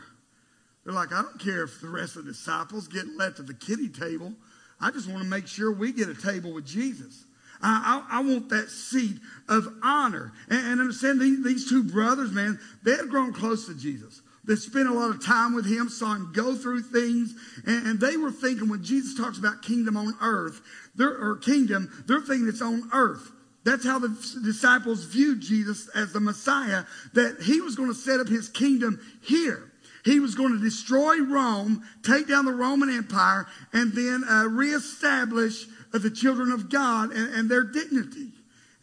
They're 0.83 0.93
like, 0.93 1.11
I 1.11 1.21
don't 1.21 1.39
care 1.39 1.63
if 1.63 1.81
the 1.81 1.89
rest 1.89 2.15
of 2.15 2.25
the 2.25 2.31
disciples 2.31 2.87
get 2.87 3.05
left 3.17 3.39
at 3.39 3.47
the 3.47 3.53
kiddie 3.53 3.89
table. 3.89 4.33
I 4.79 4.91
just 4.91 5.09
want 5.09 5.21
to 5.21 5.29
make 5.29 5.47
sure 5.47 5.71
we 5.71 5.91
get 5.91 6.09
a 6.09 6.15
table 6.15 6.53
with 6.53 6.65
Jesus. 6.65 7.25
I, 7.61 8.03
I, 8.09 8.17
I 8.17 8.21
want 8.21 8.49
that 8.49 8.69
seat 8.69 9.17
of 9.47 9.67
honor. 9.83 10.31
And, 10.49 10.65
and 10.65 10.81
understand 10.81 11.19
these, 11.19 11.43
these 11.43 11.69
two 11.69 11.83
brothers, 11.83 12.31
man, 12.31 12.59
they 12.83 12.91
had 12.91 13.09
grown 13.09 13.33
close 13.33 13.67
to 13.67 13.75
Jesus. 13.75 14.21
They 14.43 14.55
spent 14.55 14.89
a 14.89 14.93
lot 14.93 15.11
of 15.11 15.23
time 15.23 15.53
with 15.53 15.65
him, 15.65 15.87
saw 15.87 16.15
him 16.15 16.31
go 16.33 16.55
through 16.55 16.81
things, 16.81 17.35
and, 17.67 17.85
and 17.85 17.99
they 17.99 18.17
were 18.17 18.31
thinking 18.31 18.69
when 18.69 18.83
Jesus 18.83 19.15
talks 19.15 19.37
about 19.37 19.61
kingdom 19.61 19.95
on 19.95 20.15
earth, 20.19 20.61
or 20.99 21.37
kingdom, 21.37 22.03
they're 22.07 22.21
thinking 22.21 22.47
it's 22.47 22.61
on 22.61 22.89
earth. 22.91 23.31
That's 23.63 23.85
how 23.85 23.99
the 23.99 24.09
disciples 24.43 25.05
viewed 25.05 25.41
Jesus 25.41 25.87
as 25.95 26.13
the 26.13 26.19
Messiah, 26.19 26.83
that 27.13 27.41
he 27.41 27.61
was 27.61 27.75
going 27.75 27.89
to 27.89 27.95
set 27.95 28.19
up 28.19 28.27
his 28.27 28.49
kingdom 28.49 28.99
here. 29.21 29.71
He 30.03 30.19
was 30.19 30.33
going 30.33 30.53
to 30.53 30.63
destroy 30.63 31.19
Rome, 31.21 31.83
take 32.01 32.27
down 32.27 32.45
the 32.45 32.53
Roman 32.53 32.89
Empire, 32.89 33.45
and 33.71 33.93
then 33.93 34.23
uh, 34.27 34.47
reestablish 34.49 35.67
uh, 35.93 35.99
the 35.99 36.09
children 36.09 36.51
of 36.51 36.69
God 36.69 37.11
and, 37.11 37.35
and 37.35 37.49
their 37.49 37.63
dignity. 37.63 38.29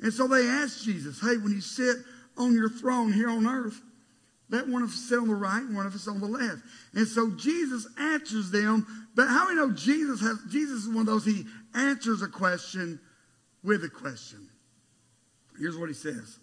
And 0.01 0.13
so 0.13 0.29
they 0.29 0.47
asked 0.47 0.85
Jesus, 0.85 1.21
hey, 1.21 1.37
when 1.39 1.53
you 1.53 1.61
sit 1.61 1.97
on 2.37 2.55
your 2.55 2.69
throne 2.69 3.13
here 3.13 3.31
on 3.31 3.49
earth, 3.49 3.81
let 4.51 4.69
one 4.69 4.83
of 4.83 4.91
us 4.91 5.09
sit 5.09 5.19
on 5.19 5.29
the 5.29 5.35
right 5.35 5.63
and 5.63 5.77
one 5.77 5.87
of 5.87 5.95
us 5.95 6.09
on 6.09 6.21
the 6.21 6.27
left. 6.27 6.63
And 6.95 7.07
so 7.07 7.31
Jesus 7.33 7.87
answers 7.99 8.51
them. 8.51 8.87
But 9.15 9.29
how 9.29 9.47
many 9.47 9.57
know 9.57 9.73
Jesus 9.73 10.21
has 10.21 10.39
Jesus 10.49 10.85
is 10.85 10.89
one 10.89 11.01
of 11.01 11.07
those 11.07 11.25
he 11.25 11.45
answers 11.75 12.23
a 12.23 12.29
question 12.29 12.99
with 13.63 13.85
a 13.85 13.91
question. 13.91 14.48
Here's 15.59 15.77
what 15.77 15.89
he 15.89 15.95
says. 15.95 16.39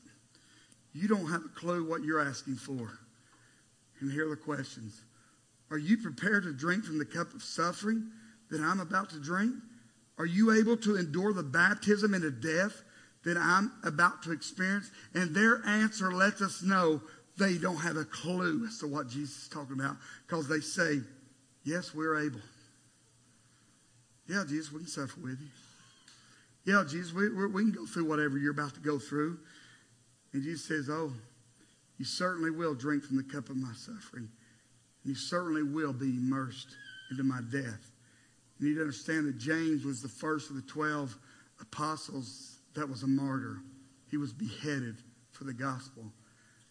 You 0.93 1.07
don't 1.07 1.29
have 1.29 1.43
a 1.45 1.59
clue 1.59 1.87
what 1.87 2.03
you're 2.03 2.21
asking 2.21 2.55
for. 2.55 2.99
And 3.99 4.11
here 4.11 4.27
are 4.27 4.29
the 4.31 4.35
questions. 4.35 5.01
Are 5.71 5.77
you 5.77 5.97
prepared 5.97 6.43
to 6.43 6.53
drink 6.53 6.85
from 6.85 6.99
the 6.99 7.05
cup 7.05 7.33
of 7.33 7.41
suffering 7.41 8.11
that 8.49 8.61
I'm 8.61 8.79
about 8.79 9.09
to 9.11 9.19
drink? 9.19 9.55
Are 10.17 10.25
you 10.25 10.53
able 10.53 10.77
to 10.77 10.95
endure 10.95 11.33
the 11.33 11.43
baptism 11.43 12.13
into 12.13 12.31
death 12.31 12.83
that 13.25 13.37
I'm 13.37 13.71
about 13.83 14.23
to 14.23 14.31
experience? 14.31 14.89
And 15.13 15.35
their 15.35 15.65
answer 15.65 16.13
lets 16.13 16.41
us 16.41 16.61
know 16.61 17.01
they 17.37 17.57
don't 17.57 17.77
have 17.77 17.97
a 17.97 18.05
clue 18.05 18.65
as 18.67 18.79
to 18.79 18.87
what 18.87 19.09
Jesus 19.09 19.43
is 19.43 19.49
talking 19.49 19.77
about 19.79 19.97
because 20.27 20.47
they 20.47 20.59
say, 20.59 21.01
Yes, 21.65 21.95
we're 21.95 22.23
able. 22.23 22.41
Yeah, 24.27 24.43
Jesus, 24.47 24.71
we 24.71 24.79
can 24.79 24.87
suffer 24.87 25.19
with 25.19 25.39
you. 25.41 25.64
Yeah, 26.65 26.83
Jesus, 26.87 27.13
we, 27.13 27.29
we 27.29 27.61
can 27.61 27.71
go 27.71 27.85
through 27.85 28.05
whatever 28.05 28.37
you're 28.37 28.51
about 28.51 28.73
to 28.73 28.79
go 28.79 28.97
through. 28.97 29.37
And 30.33 30.43
Jesus 30.43 30.67
says, 30.67 30.89
Oh, 30.89 31.13
you 31.97 32.05
certainly 32.05 32.51
will 32.51 32.73
drink 32.73 33.03
from 33.03 33.17
the 33.17 33.23
cup 33.23 33.49
of 33.49 33.55
my 33.55 33.71
suffering. 33.73 34.29
And 35.03 35.09
you 35.09 35.15
certainly 35.15 35.63
will 35.63 35.93
be 35.93 36.17
immersed 36.17 36.75
into 37.11 37.23
my 37.23 37.39
death. 37.51 37.91
You 38.59 38.69
need 38.69 38.75
to 38.75 38.81
understand 38.81 39.27
that 39.27 39.37
James 39.37 39.85
was 39.85 40.01
the 40.01 40.09
first 40.09 40.49
of 40.49 40.55
the 40.55 40.61
12 40.63 41.15
apostles 41.61 42.57
that 42.73 42.89
was 42.89 43.03
a 43.03 43.07
martyr. 43.07 43.59
He 44.09 44.17
was 44.17 44.33
beheaded 44.33 44.97
for 45.31 45.43
the 45.43 45.53
gospel. 45.53 46.03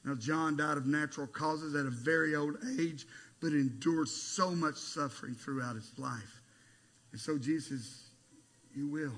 Now, 0.05 0.15
John 0.15 0.57
died 0.57 0.77
of 0.77 0.87
natural 0.87 1.27
causes 1.27 1.75
at 1.75 1.87
a 1.87 1.91
very 1.91 2.35
old 2.35 2.57
age, 2.79 3.07
but 3.41 3.53
endured 3.53 4.09
so 4.09 4.51
much 4.51 4.77
suffering 4.77 5.35
throughout 5.35 5.77
his 5.77 5.91
life. 5.99 6.43
And 7.13 7.21
so, 7.21 7.39
Jesus, 7.39 8.09
you 8.75 8.89
will. 8.89 9.13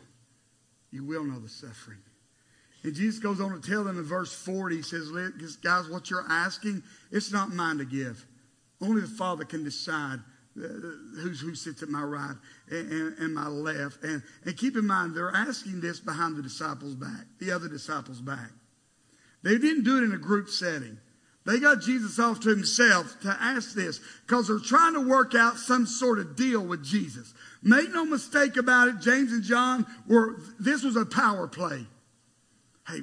You 0.96 1.04
will 1.04 1.24
know 1.24 1.38
the 1.38 1.48
suffering. 1.50 1.98
And 2.82 2.94
Jesus 2.94 3.20
goes 3.20 3.38
on 3.38 3.60
to 3.60 3.68
tell 3.68 3.84
them 3.84 3.98
in 3.98 4.04
verse 4.04 4.32
40, 4.32 4.76
he 4.76 4.82
says, 4.82 5.10
Guys, 5.56 5.90
what 5.90 6.08
you're 6.08 6.24
asking, 6.26 6.82
it's 7.12 7.30
not 7.30 7.52
mine 7.52 7.76
to 7.78 7.84
give. 7.84 8.24
Only 8.80 9.02
the 9.02 9.08
Father 9.08 9.44
can 9.44 9.62
decide 9.62 10.20
uh, 10.58 10.68
who's, 11.20 11.40
who 11.40 11.54
sits 11.54 11.82
at 11.82 11.90
my 11.90 12.02
right 12.02 12.36
and, 12.70 12.90
and, 12.90 13.18
and, 13.18 13.34
my 13.34 13.46
left. 13.46 14.02
And, 14.04 14.22
and 14.46 14.56
keep 14.56 14.74
in 14.74 14.86
mind, 14.86 15.14
they're 15.14 15.34
asking 15.34 15.82
this 15.82 16.00
behind 16.00 16.36
the 16.36 16.42
disciples' 16.42 16.94
back, 16.94 17.26
the 17.40 17.50
other 17.50 17.68
disciples' 17.68 18.22
back. 18.22 18.50
They 19.42 19.58
didn't 19.58 19.84
do 19.84 19.98
it 19.98 20.04
in 20.04 20.12
a 20.12 20.18
group 20.18 20.48
setting. 20.48 20.98
They 21.46 21.60
got 21.60 21.80
Jesus 21.80 22.18
off 22.18 22.40
to 22.40 22.50
himself 22.50 23.20
to 23.20 23.28
ask 23.40 23.72
this 23.74 24.00
because 24.26 24.48
they're 24.48 24.58
trying 24.58 24.94
to 24.94 25.00
work 25.00 25.34
out 25.34 25.58
some 25.58 25.86
sort 25.86 26.18
of 26.18 26.36
deal 26.36 26.60
with 26.60 26.84
Jesus. 26.84 27.32
Make 27.62 27.92
no 27.92 28.04
mistake 28.04 28.56
about 28.56 28.88
it, 28.88 29.00
James 29.00 29.32
and 29.32 29.42
John 29.42 29.86
were, 30.06 30.40
this 30.58 30.82
was 30.82 30.96
a 30.96 31.06
power 31.06 31.46
play 31.46 31.86
hey, 32.88 33.00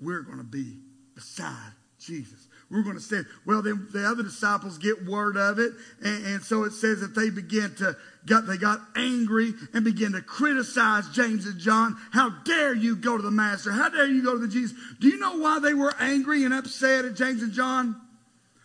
we're 0.00 0.22
going 0.22 0.38
to 0.38 0.44
be 0.44 0.78
beside 1.14 1.72
Jesus. 2.08 2.48
We're 2.70 2.82
going 2.82 2.96
to 2.96 3.02
stand. 3.02 3.26
Well, 3.46 3.62
then 3.62 3.88
the 3.92 4.06
other 4.06 4.22
disciples 4.22 4.76
get 4.76 5.06
word 5.06 5.36
of 5.36 5.58
it. 5.58 5.72
And, 6.02 6.26
and, 6.26 6.42
so 6.42 6.64
it 6.64 6.72
says 6.72 7.00
that 7.00 7.14
they 7.14 7.30
begin 7.30 7.74
to, 7.76 7.96
got, 8.26 8.46
they 8.46 8.58
got 8.58 8.80
angry 8.94 9.54
and 9.72 9.84
began 9.84 10.12
to 10.12 10.20
criticize 10.20 11.08
James 11.08 11.46
and 11.46 11.58
John. 11.58 11.96
How 12.12 12.28
dare 12.44 12.74
you 12.74 12.94
go 12.96 13.16
to 13.16 13.22
the 13.22 13.30
master? 13.30 13.72
How 13.72 13.88
dare 13.88 14.06
you 14.06 14.22
go 14.22 14.32
to 14.32 14.38
the 14.38 14.48
Jesus? 14.48 14.76
Do 15.00 15.08
you 15.08 15.18
know 15.18 15.38
why 15.38 15.60
they 15.60 15.72
were 15.72 15.94
angry 15.98 16.44
and 16.44 16.52
upset 16.52 17.06
at 17.06 17.14
James 17.14 17.42
and 17.42 17.52
John? 17.52 17.98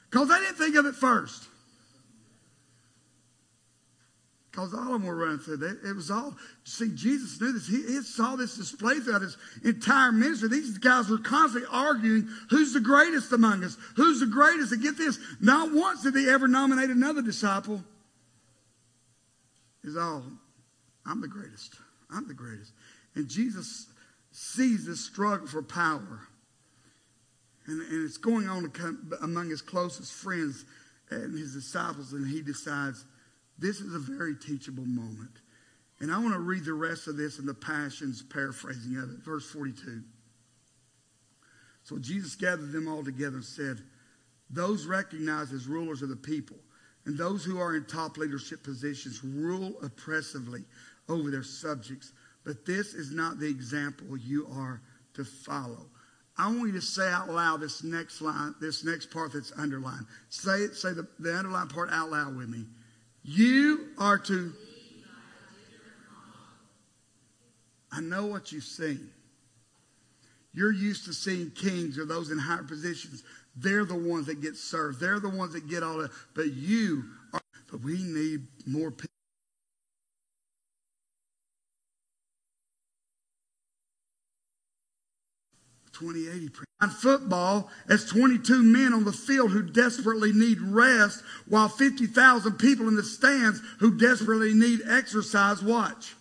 Because 0.09 0.27
they 0.27 0.37
didn't 0.37 0.57
think 0.57 0.75
of 0.75 0.85
it 0.85 0.95
first. 0.95 1.47
Because 4.53 4.71
all 4.71 4.93
of 4.93 5.01
them 5.01 5.05
were 5.05 5.15
running 5.15 5.39
through 5.39 5.57
that. 5.57 5.79
It 5.83 5.95
was 5.95 6.11
all, 6.11 6.35
see, 6.63 6.91
Jesus 6.93 7.41
knew 7.41 7.53
this. 7.53 7.67
He, 7.67 7.81
he, 7.81 8.01
saw 8.01 8.35
this 8.35 8.55
display 8.55 8.99
throughout 8.99 9.23
his 9.23 9.35
entire 9.65 10.11
ministry. 10.11 10.47
These 10.47 10.77
guys 10.77 11.09
were 11.09 11.17
constantly 11.17 11.67
arguing 11.71 12.29
who's 12.51 12.71
the 12.71 12.79
greatest 12.79 13.31
among 13.31 13.63
us? 13.63 13.75
Who's 13.95 14.19
the 14.19 14.27
greatest? 14.27 14.71
And 14.71 14.83
get 14.83 14.95
this, 14.95 15.17
not 15.41 15.73
once 15.73 16.03
did 16.03 16.13
they 16.13 16.29
ever 16.29 16.47
nominate 16.47 16.91
another 16.91 17.23
disciple. 17.23 17.83
Is 19.83 19.97
all, 19.97 20.23
I'm 21.03 21.19
the 21.19 21.27
greatest. 21.27 21.73
I'm 22.11 22.27
the 22.27 22.35
greatest. 22.35 22.73
And 23.15 23.27
Jesus 23.27 23.87
sees 24.31 24.85
this 24.85 25.03
struggle 25.03 25.47
for 25.47 25.63
power. 25.63 26.27
And, 27.65 27.81
and 27.81 28.05
it's 28.05 28.17
going 28.17 28.47
on 28.47 28.71
among 29.23 29.49
his 29.49 29.63
closest 29.63 30.13
friends 30.13 30.63
and 31.09 31.35
his 31.35 31.55
disciples, 31.55 32.13
and 32.13 32.27
he 32.27 32.43
decides, 32.43 33.03
this 33.57 33.79
is 33.79 33.93
a 33.93 33.99
very 33.99 34.35
teachable 34.35 34.85
moment. 34.85 35.31
And 35.99 36.11
I 36.11 36.19
want 36.19 36.33
to 36.33 36.39
read 36.39 36.65
the 36.65 36.73
rest 36.73 37.07
of 37.07 37.17
this 37.17 37.39
in 37.39 37.45
the 37.45 37.53
Passion's 37.53 38.21
paraphrasing 38.21 38.97
of 38.97 39.09
it, 39.09 39.23
verse 39.23 39.49
42. 39.49 40.01
So 41.83 41.97
Jesus 41.97 42.35
gathered 42.35 42.71
them 42.71 42.87
all 42.87 43.03
together 43.03 43.37
and 43.37 43.45
said, 43.45 43.77
Those 44.49 44.85
recognized 44.85 45.53
as 45.53 45.67
rulers 45.67 46.01
of 46.01 46.09
the 46.09 46.15
people 46.15 46.57
and 47.05 47.17
those 47.17 47.43
who 47.43 47.59
are 47.59 47.75
in 47.75 47.85
top 47.85 48.17
leadership 48.17 48.63
positions 48.63 49.23
rule 49.23 49.73
oppressively 49.81 50.63
over 51.09 51.29
their 51.29 51.43
subjects. 51.43 52.13
But 52.45 52.65
this 52.65 52.93
is 52.93 53.11
not 53.11 53.39
the 53.39 53.49
example 53.49 54.17
you 54.17 54.47
are 54.53 54.81
to 55.15 55.25
follow. 55.25 55.87
I 56.37 56.47
want 56.47 56.67
you 56.67 56.71
to 56.73 56.81
say 56.81 57.07
out 57.09 57.29
loud 57.29 57.61
this 57.61 57.83
next 57.83 58.21
line, 58.21 58.55
this 58.59 58.83
next 58.83 59.11
part 59.11 59.33
that's 59.33 59.51
underlined. 59.57 60.05
Say 60.29 60.59
it, 60.59 60.75
say 60.75 60.93
the, 60.93 61.07
the 61.19 61.37
underlined 61.37 61.69
part 61.69 61.89
out 61.91 62.09
loud 62.09 62.35
with 62.35 62.49
me. 62.49 62.65
You 63.23 63.89
are 63.97 64.17
to. 64.17 64.53
I 67.91 68.01
know 68.01 68.25
what 68.25 68.51
you've 68.51 68.63
seen. 68.63 69.09
You're 70.53 70.71
used 70.71 71.05
to 71.05 71.13
seeing 71.13 71.51
kings 71.51 71.97
or 71.97 72.05
those 72.05 72.31
in 72.31 72.37
higher 72.37 72.63
positions. 72.63 73.23
They're 73.55 73.85
the 73.85 73.95
ones 73.95 74.27
that 74.27 74.41
get 74.41 74.55
served. 74.55 74.99
They're 74.99 75.19
the 75.19 75.29
ones 75.29 75.53
that 75.53 75.67
get 75.67 75.83
all 75.83 75.97
that. 75.97 76.11
But 76.35 76.53
you 76.53 77.05
are. 77.33 77.41
But 77.71 77.81
we 77.81 78.03
need 78.03 78.47
more 78.65 78.91
people. 78.91 79.12
2080 85.93 86.49
on 86.81 86.89
football 86.89 87.69
as 87.87 88.05
22 88.05 88.61
men 88.61 88.93
on 88.93 89.05
the 89.05 89.13
field 89.13 89.51
who 89.51 89.63
desperately 89.63 90.33
need 90.33 90.59
rest 90.61 91.23
while 91.47 91.69
50,000 91.69 92.53
people 92.53 92.87
in 92.87 92.95
the 92.95 93.03
stands 93.03 93.61
who 93.79 93.97
desperately 93.97 94.53
need 94.53 94.81
exercise 94.87 95.63
watch. 95.63 96.15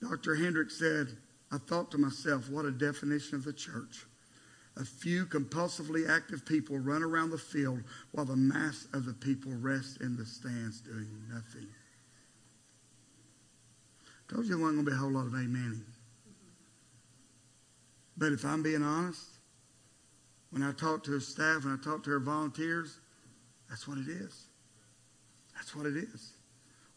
Dr. 0.00 0.36
Hendricks 0.36 0.78
said, 0.78 1.08
I 1.50 1.58
thought 1.58 1.90
to 1.90 1.98
myself, 1.98 2.48
what 2.48 2.66
a 2.66 2.70
definition 2.70 3.34
of 3.36 3.44
the 3.44 3.52
church. 3.52 4.04
A 4.76 4.84
few 4.84 5.26
compulsively 5.26 6.08
active 6.08 6.46
people 6.46 6.78
run 6.78 7.02
around 7.02 7.30
the 7.30 7.38
field 7.38 7.82
while 8.12 8.26
the 8.26 8.36
mass 8.36 8.86
of 8.92 9.06
the 9.06 9.14
people 9.14 9.50
rest 9.56 10.00
in 10.00 10.16
the 10.16 10.24
stands 10.24 10.80
doing 10.80 11.08
nothing. 11.28 11.66
Told 14.28 14.44
you 14.44 14.50
there 14.50 14.58
wasn't 14.58 14.76
going 14.76 14.84
to 14.84 14.90
be 14.92 14.96
a 14.96 15.00
whole 15.00 15.10
lot 15.10 15.26
of 15.26 15.32
amening. 15.32 15.82
But 18.18 18.32
if 18.32 18.44
I'm 18.44 18.62
being 18.62 18.82
honest, 18.82 19.24
when 20.50 20.62
I 20.62 20.72
talk 20.72 21.04
to 21.04 21.12
her 21.12 21.20
staff, 21.20 21.64
and 21.64 21.78
I 21.78 21.82
talk 21.82 22.02
to 22.04 22.10
her 22.10 22.18
volunteers, 22.18 22.98
that's 23.70 23.86
what 23.86 23.98
it 23.98 24.08
is. 24.08 24.46
That's 25.54 25.74
what 25.74 25.86
it 25.86 25.96
is. 25.96 26.32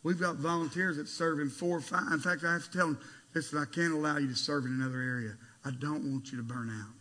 We've 0.04 0.20
got 0.20 0.38
volunteers 0.38 0.98
that 0.98 1.08
serve 1.08 1.40
in 1.40 1.50
four 1.50 1.78
or 1.78 1.82
five. 1.82 2.12
In 2.12 2.20
fact, 2.20 2.44
I 2.44 2.54
have 2.54 2.66
to 2.66 2.72
tell 2.72 2.88
them, 2.88 3.00
listen, 3.36 3.60
I 3.60 3.66
can't 3.66 3.94
allow 3.94 4.18
you 4.18 4.28
to 4.30 4.36
serve 4.36 4.66
in 4.66 4.72
another 4.72 5.00
area. 5.00 5.34
I 5.64 5.72
don't 5.72 6.12
want 6.12 6.32
you 6.32 6.38
to 6.38 6.44
burn 6.44 6.70
out. 6.70 6.94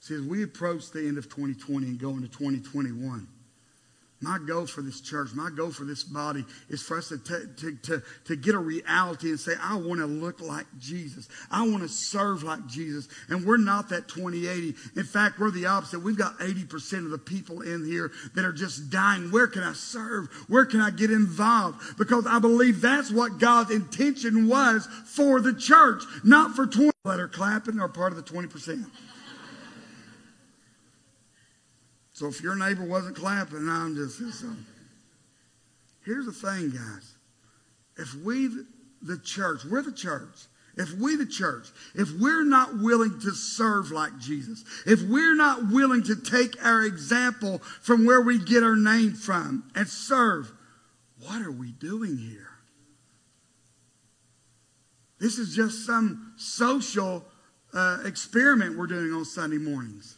See, 0.00 0.14
as 0.14 0.22
we 0.22 0.42
approach 0.42 0.90
the 0.90 1.00
end 1.00 1.16
of 1.16 1.24
2020 1.24 1.86
and 1.86 1.98
go 1.98 2.10
into 2.10 2.28
2021, 2.28 3.26
my 4.20 4.38
goal 4.38 4.66
for 4.66 4.80
this 4.80 5.00
church, 5.00 5.30
my 5.34 5.50
goal 5.50 5.70
for 5.70 5.84
this 5.84 6.02
body 6.02 6.44
is 6.70 6.82
for 6.82 6.96
us 6.96 7.08
to, 7.08 7.18
to, 7.18 7.76
to, 7.82 8.02
to 8.24 8.36
get 8.36 8.54
a 8.54 8.58
reality 8.58 9.28
and 9.28 9.38
say, 9.38 9.52
I 9.60 9.76
want 9.76 10.00
to 10.00 10.06
look 10.06 10.40
like 10.40 10.66
Jesus. 10.78 11.28
I 11.50 11.68
want 11.68 11.82
to 11.82 11.88
serve 11.88 12.42
like 12.42 12.66
Jesus. 12.66 13.08
And 13.28 13.44
we're 13.44 13.58
not 13.58 13.90
that 13.90 14.08
2080. 14.08 14.74
In 14.98 15.04
fact, 15.04 15.38
we're 15.38 15.50
the 15.50 15.66
opposite. 15.66 16.00
We've 16.00 16.16
got 16.16 16.38
80% 16.38 17.04
of 17.04 17.10
the 17.10 17.18
people 17.18 17.60
in 17.60 17.84
here 17.84 18.10
that 18.34 18.44
are 18.44 18.52
just 18.52 18.88
dying. 18.88 19.30
Where 19.30 19.46
can 19.46 19.62
I 19.62 19.74
serve? 19.74 20.28
Where 20.48 20.64
can 20.64 20.80
I 20.80 20.90
get 20.90 21.10
involved? 21.10 21.98
Because 21.98 22.26
I 22.26 22.38
believe 22.38 22.80
that's 22.80 23.10
what 23.10 23.38
God's 23.38 23.70
intention 23.70 24.48
was 24.48 24.88
for 25.04 25.40
the 25.40 25.52
church, 25.52 26.02
not 26.24 26.56
for 26.56 26.66
20 26.66 26.90
that 27.04 27.20
are 27.20 27.28
clapping 27.28 27.80
or 27.80 27.88
part 27.88 28.12
of 28.12 28.16
the 28.16 28.32
20%. 28.32 28.86
So 32.16 32.28
if 32.28 32.40
your 32.40 32.56
neighbor 32.56 32.82
wasn't 32.82 33.14
clapping, 33.14 33.68
I'm 33.68 33.94
just. 33.94 34.16
So. 34.40 34.48
Here's 36.06 36.24
the 36.24 36.32
thing, 36.32 36.70
guys. 36.70 37.12
If 37.98 38.14
we, 38.24 38.48
the 39.02 39.18
church, 39.18 39.66
we're 39.70 39.82
the 39.82 39.92
church. 39.92 40.34
If 40.78 40.94
we, 40.94 41.16
the 41.16 41.26
church, 41.26 41.66
if 41.94 42.08
we're 42.18 42.42
not 42.42 42.78
willing 42.80 43.20
to 43.20 43.32
serve 43.32 43.90
like 43.90 44.18
Jesus, 44.18 44.64
if 44.86 45.02
we're 45.02 45.34
not 45.34 45.70
willing 45.70 46.04
to 46.04 46.16
take 46.16 46.56
our 46.64 46.86
example 46.86 47.58
from 47.82 48.06
where 48.06 48.22
we 48.22 48.38
get 48.42 48.62
our 48.62 48.76
name 48.76 49.12
from 49.12 49.70
and 49.74 49.86
serve, 49.86 50.50
what 51.20 51.42
are 51.42 51.52
we 51.52 51.72
doing 51.72 52.16
here? 52.16 52.48
This 55.20 55.36
is 55.36 55.54
just 55.54 55.84
some 55.84 56.32
social 56.38 57.26
uh, 57.74 57.98
experiment 58.06 58.78
we're 58.78 58.86
doing 58.86 59.12
on 59.12 59.26
Sunday 59.26 59.58
mornings. 59.58 60.15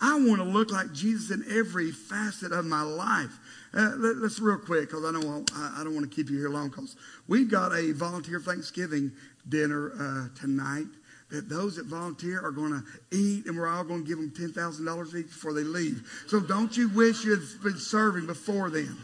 I 0.00 0.16
want 0.16 0.36
to 0.36 0.44
look 0.44 0.70
like 0.70 0.92
Jesus 0.92 1.30
in 1.30 1.44
every 1.56 1.90
facet 1.90 2.52
of 2.52 2.64
my 2.64 2.82
life. 2.82 3.38
Uh, 3.72 3.92
let, 3.96 4.16
us 4.16 4.40
real 4.40 4.58
quick, 4.58 4.88
because 4.88 5.04
I 5.04 5.12
don't 5.12 5.50
I, 5.54 5.80
I 5.80 5.84
don't 5.84 5.94
want 5.94 6.08
to 6.08 6.14
keep 6.14 6.30
you 6.30 6.38
here 6.38 6.48
long. 6.48 6.68
Because 6.68 6.96
we've 7.26 7.50
got 7.50 7.72
a 7.72 7.92
volunteer 7.92 8.40
Thanksgiving 8.40 9.12
dinner 9.48 9.92
uh, 9.98 10.38
tonight 10.38 10.86
that 11.30 11.48
those 11.48 11.76
that 11.76 11.86
volunteer 11.86 12.44
are 12.44 12.50
going 12.50 12.72
to 12.72 13.16
eat, 13.16 13.46
and 13.46 13.56
we're 13.56 13.68
all 13.68 13.84
going 13.84 14.02
to 14.02 14.08
give 14.08 14.18
them 14.18 14.32
ten 14.36 14.52
thousand 14.52 14.84
dollars 14.84 15.14
each 15.14 15.26
before 15.26 15.52
they 15.52 15.64
leave. 15.64 16.06
So 16.26 16.40
don't 16.40 16.76
you 16.76 16.88
wish 16.88 17.24
you 17.24 17.30
had 17.32 17.62
been 17.62 17.78
serving 17.78 18.26
before 18.26 18.70
then? 18.70 18.96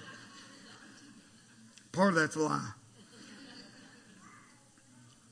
Part 1.93 2.11
of 2.11 2.15
that's 2.17 2.37
a 2.37 2.41
lie. 2.41 2.71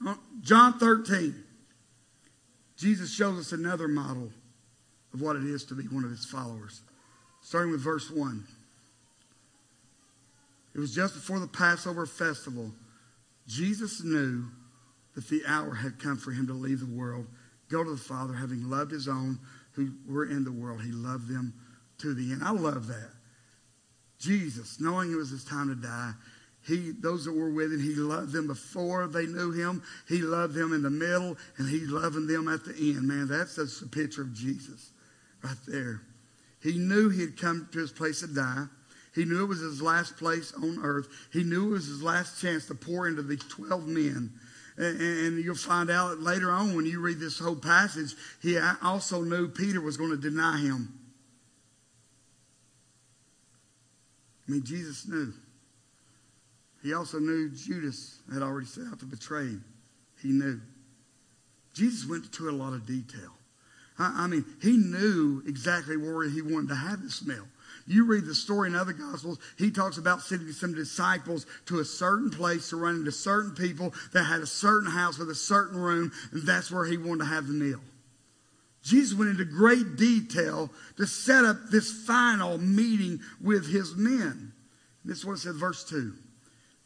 Uh, 0.07 0.15
John 0.41 0.79
thirteen. 0.79 1.45
Jesus 2.77 3.13
shows 3.13 3.41
us 3.41 3.51
another 3.51 3.89
model 3.89 4.31
of 5.19 5.23
what 5.23 5.37
it 5.37 5.45
is 5.45 5.65
to 5.65 5.75
be 5.75 5.85
one 5.85 6.05
of 6.05 6.11
his 6.11 6.25
followers. 6.25 6.81
Starting 7.43 7.73
with 7.73 7.81
verse 7.81 8.11
1. 8.11 8.45
It 10.75 10.79
was 10.79 10.95
just 10.95 11.15
before 11.15 11.41
the 11.41 11.49
Passover 11.49 12.07
festival. 12.07 12.71
Jesus 13.47 14.03
knew 14.05 14.45
that 15.15 15.29
the 15.29 15.43
hour 15.47 15.75
had 15.75 15.99
come 15.99 16.17
for 16.17 16.31
him 16.31 16.47
to 16.47 16.53
leave 16.53 16.81
the 16.81 16.87
world, 16.87 17.27
go 17.69 17.83
to 17.83 17.91
the 17.91 17.97
Father, 17.97 18.35
having 18.35 18.71
loved 18.71 18.93
his 18.93 19.09
own 19.09 19.39
who 19.73 19.93
were 20.09 20.27
in 20.27 20.45
the 20.45 20.53
world. 20.53 20.83
He 20.83 20.93
loved 20.93 21.29
them 21.29 21.55
to 21.99 22.15
the 22.15 22.33
end. 22.33 22.43
I 22.45 22.51
love 22.51 22.87
that. 22.87 23.11
Jesus, 24.21 24.81
knowing 24.81 25.13
it 25.13 25.17
was 25.17 25.31
his 25.31 25.45
time 25.45 25.69
to 25.69 25.75
die, 25.75 26.13
he, 26.67 26.93
those 27.01 27.25
that 27.25 27.33
were 27.33 27.51
with 27.51 27.73
him, 27.73 27.81
he 27.81 27.95
loved 27.95 28.33
them 28.33 28.47
before 28.47 29.07
they 29.07 29.27
knew 29.27 29.53
him. 29.53 29.83
He 30.07 30.19
loved 30.19 30.55
them 30.55 30.73
in 30.73 30.83
the 30.83 30.91
middle, 30.91 31.37
and 31.57 31.69
he 31.69 31.81
loving 31.81 32.27
them 32.27 32.47
at 32.49 32.65
the 32.65 32.75
end. 32.75 33.09
Man, 33.09 33.27
that's 33.27 33.57
just 33.57 33.81
a 33.83 33.87
picture 33.87 34.23
of 34.23 34.35
Jesus 34.35 34.91
right 35.43 35.57
there. 35.67 36.03
He 36.63 36.79
knew 36.79 37.09
he 37.09 37.21
had 37.21 37.41
come 37.41 37.69
to 37.73 37.79
his 37.79 37.93
place 37.93 38.21
to 38.21 38.27
die. 38.27 38.67
He 39.15 39.25
knew 39.25 39.43
it 39.43 39.49
was 39.49 39.61
his 39.61 39.83
last 39.83 40.17
place 40.17 40.53
on 40.55 40.79
earth. 40.83 41.09
He 41.33 41.43
knew 41.43 41.69
it 41.69 41.73
was 41.73 41.87
his 41.87 42.03
last 42.03 42.41
chance 42.41 42.67
to 42.67 42.75
pour 42.75 43.09
into 43.09 43.23
these 43.23 43.43
12 43.49 43.87
men. 43.87 44.33
And, 44.77 45.43
you'll 45.43 45.57
find 45.57 45.91
out 45.91 46.21
later 46.21 46.53
on 46.53 46.77
when 46.77 46.87
you 46.87 47.01
read 47.01 47.19
this 47.19 47.39
whole 47.39 47.57
passage, 47.57 48.15
he 48.41 48.57
also 48.81 49.23
knew 49.23 49.49
Peter 49.49 49.81
was 49.81 49.97
going 49.97 50.11
to 50.11 50.17
deny 50.17 50.59
him. 50.59 50.93
I 54.47 54.53
mean, 54.53 54.63
Jesus 54.63 55.09
knew. 55.09 55.33
He 56.83 56.95
also 56.95 57.19
knew 57.19 57.51
Judas 57.51 58.21
had 58.33 58.43
already 58.43 58.67
set 58.67 58.87
out 58.87 59.01
to 59.01 59.05
betray 59.05 59.47
him. 59.47 59.65
He 60.23 60.29
knew. 60.29 60.61
Jesus 61.75 62.09
went 62.09 62.25
into 62.25 62.49
a 62.49 62.53
lot 62.53 62.73
of 62.73 62.87
detail. 62.87 63.38
I, 63.99 64.25
I 64.25 64.27
mean, 64.27 64.45
he 64.61 64.77
knew 64.77 65.43
exactly 65.47 65.97
where 65.97 66.29
he 66.29 66.43
wanted 66.43 66.69
to 66.69 66.75
have 66.77 67.03
this 67.03 67.27
meal. 67.27 67.47
You 67.87 68.05
read 68.05 68.27
the 68.27 68.35
story 68.35 68.69
in 68.69 68.77
other 68.77 68.93
gospels, 68.93 69.39
he 69.57 69.71
talks 69.71 69.97
about 69.97 70.21
sending 70.21 70.53
some 70.53 70.75
disciples 70.75 71.47
to 71.67 71.81
a 71.81 71.85
certain 71.85 72.31
place 72.31 72.69
to 72.69 72.77
run 72.77 72.97
into 72.97 73.13
certain 73.13 73.55
people 73.55 73.95
that 74.13 74.25
had 74.25 74.41
a 74.41 74.47
certain 74.47 74.91
house 74.91 75.19
with 75.19 75.31
a 75.31 75.35
certain 75.35 75.79
room, 75.79 76.13
and 76.31 76.43
that's 76.43 76.71
where 76.71 76.85
he 76.85 76.99
wanted 76.99 77.21
to 77.21 77.31
have 77.31 77.47
the 77.47 77.55
meal. 77.55 77.81
Jesus 78.83 79.19
went 79.19 79.31
into 79.31 79.45
great 79.45 79.97
detail 79.97 80.71
to 80.97 81.07
set 81.07 81.45
up 81.45 81.57
this 81.71 81.91
final 81.91 82.59
meeting 82.59 83.21
with 83.41 83.67
his 83.67 83.97
men. 83.97 84.53
This 85.05 85.19
is 85.19 85.27
what 85.27 85.35
it 85.35 85.39
said, 85.39 85.55
verse 85.55 85.85
2. 85.85 86.13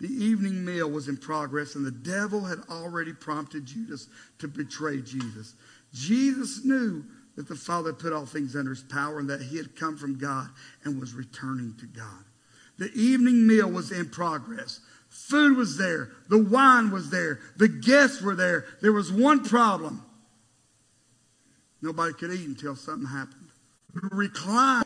The 0.00 0.08
evening 0.08 0.64
meal 0.64 0.90
was 0.90 1.08
in 1.08 1.16
progress, 1.16 1.74
and 1.74 1.84
the 1.84 1.90
devil 1.90 2.42
had 2.42 2.58
already 2.68 3.12
prompted 3.12 3.66
Judas 3.66 4.08
to 4.38 4.48
betray 4.48 5.00
Jesus. 5.00 5.54
Jesus 5.92 6.64
knew 6.64 7.04
that 7.36 7.48
the 7.48 7.54
Father 7.54 7.92
put 7.92 8.12
all 8.12 8.26
things 8.26 8.56
under 8.56 8.70
his 8.70 8.82
power 8.82 9.18
and 9.18 9.28
that 9.30 9.42
he 9.42 9.56
had 9.56 9.76
come 9.76 9.96
from 9.96 10.18
God 10.18 10.48
and 10.84 11.00
was 11.00 11.14
returning 11.14 11.74
to 11.80 11.86
God. 11.86 12.24
The 12.78 12.90
evening 12.94 13.46
meal 13.46 13.70
was 13.70 13.92
in 13.92 14.10
progress. 14.10 14.80
Food 15.08 15.56
was 15.56 15.76
there. 15.76 16.10
The 16.28 16.42
wine 16.42 16.90
was 16.90 17.10
there. 17.10 17.40
The 17.56 17.68
guests 17.68 18.22
were 18.22 18.34
there. 18.34 18.64
There 18.80 18.92
was 18.92 19.12
one 19.12 19.44
problem. 19.44 20.02
Nobody 21.82 22.14
could 22.14 22.32
eat 22.32 22.46
until 22.46 22.76
something 22.76 23.08
happened. 23.08 23.48
Recline. 23.92 24.84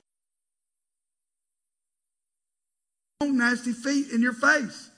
Nasty 3.23 3.73
feet 3.73 4.11
in 4.11 4.23
your 4.23 4.33
face. 4.33 4.91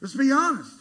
Let's 0.00 0.14
be 0.14 0.32
honest. 0.32 0.72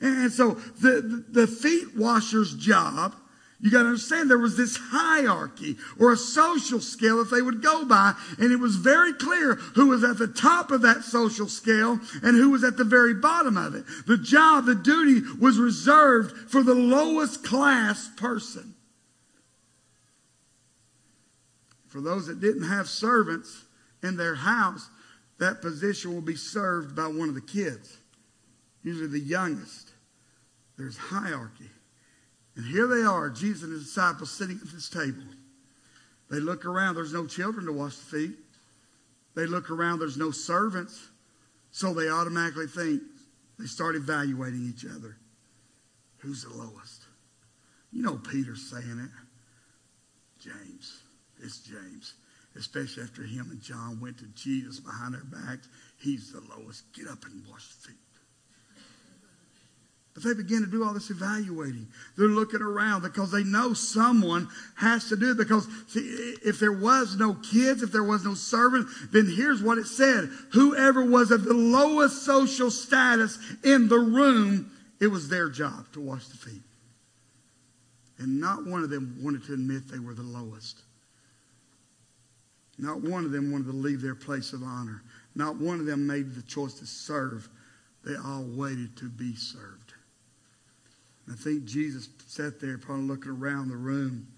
And 0.00 0.30
so 0.32 0.52
the, 0.80 1.24
the 1.28 1.46
feet 1.46 1.96
washer's 1.96 2.54
job 2.54 3.14
you 3.60 3.70
got 3.70 3.82
to 3.82 3.88
understand 3.88 4.28
there 4.28 4.38
was 4.38 4.56
this 4.56 4.76
hierarchy 4.76 5.76
or 5.98 6.12
a 6.12 6.16
social 6.16 6.80
scale 6.80 7.18
that 7.18 7.34
they 7.34 7.40
would 7.40 7.62
go 7.62 7.86
by, 7.86 8.14
and 8.38 8.52
it 8.52 8.60
was 8.60 8.76
very 8.76 9.14
clear 9.14 9.54
who 9.54 9.88
was 9.88 10.04
at 10.04 10.18
the 10.18 10.28
top 10.28 10.70
of 10.70 10.82
that 10.82 11.02
social 11.02 11.48
scale 11.48 11.98
and 12.22 12.36
who 12.36 12.50
was 12.50 12.64
at 12.64 12.76
the 12.76 12.84
very 12.84 13.14
bottom 13.14 13.56
of 13.56 13.74
it. 13.74 13.84
The 14.06 14.18
job, 14.18 14.66
the 14.66 14.74
duty 14.74 15.22
was 15.40 15.58
reserved 15.58 16.50
for 16.50 16.62
the 16.62 16.74
lowest 16.74 17.44
class 17.44 18.10
person. 18.16 18.74
For 21.88 22.02
those 22.02 22.26
that 22.26 22.40
didn't 22.40 22.68
have 22.68 22.88
servants 22.88 23.64
in 24.02 24.18
their 24.18 24.34
house, 24.34 24.86
that 25.38 25.62
position 25.62 26.14
will 26.14 26.20
be 26.20 26.36
served 26.36 26.94
by 26.94 27.06
one 27.06 27.30
of 27.30 27.34
the 27.34 27.40
kids, 27.40 27.96
usually 28.82 29.08
the 29.08 29.18
youngest. 29.18 29.92
There's 30.76 30.98
hierarchy. 30.98 31.70
And 32.56 32.64
here 32.64 32.86
they 32.86 33.02
are, 33.02 33.28
Jesus 33.28 33.62
and 33.62 33.72
his 33.72 33.84
disciples 33.84 34.30
sitting 34.30 34.58
at 34.62 34.72
this 34.72 34.88
table. 34.88 35.22
They 36.30 36.40
look 36.40 36.64
around, 36.64 36.94
there's 36.94 37.12
no 37.12 37.26
children 37.26 37.66
to 37.66 37.72
wash 37.72 37.96
the 37.96 38.04
feet. 38.04 38.36
They 39.34 39.46
look 39.46 39.70
around, 39.70 39.98
there's 39.98 40.16
no 40.16 40.30
servants. 40.30 41.08
So 41.70 41.92
they 41.92 42.08
automatically 42.08 42.66
think, 42.66 43.02
they 43.58 43.66
start 43.66 43.94
evaluating 43.94 44.72
each 44.74 44.84
other. 44.84 45.16
Who's 46.18 46.44
the 46.44 46.54
lowest? 46.54 47.04
You 47.92 48.02
know 48.02 48.16
Peter's 48.16 48.70
saying 48.70 49.00
it. 49.04 49.10
James. 50.42 51.02
It's 51.42 51.58
James. 51.60 52.14
Especially 52.56 53.02
after 53.02 53.22
him 53.22 53.48
and 53.50 53.60
John 53.60 54.00
went 54.00 54.18
to 54.18 54.26
Jesus 54.34 54.80
behind 54.80 55.14
their 55.14 55.24
backs. 55.24 55.68
He's 55.98 56.32
the 56.32 56.40
lowest. 56.40 56.90
Get 56.94 57.08
up 57.08 57.24
and 57.26 57.46
wash 57.46 57.66
the 57.68 57.88
feet. 57.88 58.05
But 60.16 60.24
they 60.24 60.32
begin 60.32 60.64
to 60.64 60.66
do 60.66 60.82
all 60.82 60.94
this 60.94 61.10
evaluating. 61.10 61.88
They're 62.16 62.26
looking 62.26 62.62
around 62.62 63.02
because 63.02 63.30
they 63.30 63.44
know 63.44 63.74
someone 63.74 64.48
has 64.76 65.10
to 65.10 65.16
do 65.16 65.32
it. 65.32 65.36
Because 65.36 65.68
see, 65.88 66.36
if 66.42 66.58
there 66.58 66.72
was 66.72 67.16
no 67.16 67.34
kids, 67.34 67.82
if 67.82 67.92
there 67.92 68.02
was 68.02 68.24
no 68.24 68.32
servant, 68.32 68.88
then 69.12 69.26
here's 69.26 69.62
what 69.62 69.76
it 69.76 69.86
said. 69.86 70.30
Whoever 70.52 71.04
was 71.04 71.30
of 71.30 71.44
the 71.44 71.52
lowest 71.52 72.24
social 72.24 72.70
status 72.70 73.38
in 73.62 73.88
the 73.88 73.98
room, 73.98 74.72
it 75.02 75.08
was 75.08 75.28
their 75.28 75.50
job 75.50 75.84
to 75.92 76.00
wash 76.00 76.26
the 76.28 76.38
feet. 76.38 76.62
And 78.16 78.40
not 78.40 78.66
one 78.66 78.82
of 78.82 78.88
them 78.88 79.18
wanted 79.20 79.44
to 79.44 79.52
admit 79.52 79.86
they 79.86 79.98
were 79.98 80.14
the 80.14 80.22
lowest. 80.22 80.80
Not 82.78 83.02
one 83.02 83.26
of 83.26 83.32
them 83.32 83.52
wanted 83.52 83.66
to 83.66 83.76
leave 83.76 84.00
their 84.00 84.14
place 84.14 84.54
of 84.54 84.62
honor. 84.62 85.02
Not 85.34 85.56
one 85.56 85.78
of 85.78 85.84
them 85.84 86.06
made 86.06 86.34
the 86.34 86.40
choice 86.40 86.72
to 86.78 86.86
serve. 86.86 87.50
They 88.02 88.16
all 88.16 88.44
waited 88.44 88.96
to 88.96 89.10
be 89.10 89.34
served. 89.36 89.85
I 91.30 91.34
think 91.34 91.64
Jesus 91.64 92.08
sat 92.26 92.60
there, 92.60 92.78
probably 92.78 93.04
looking 93.04 93.32
around 93.32 93.68
the 93.68 93.76
room, 93.76 94.28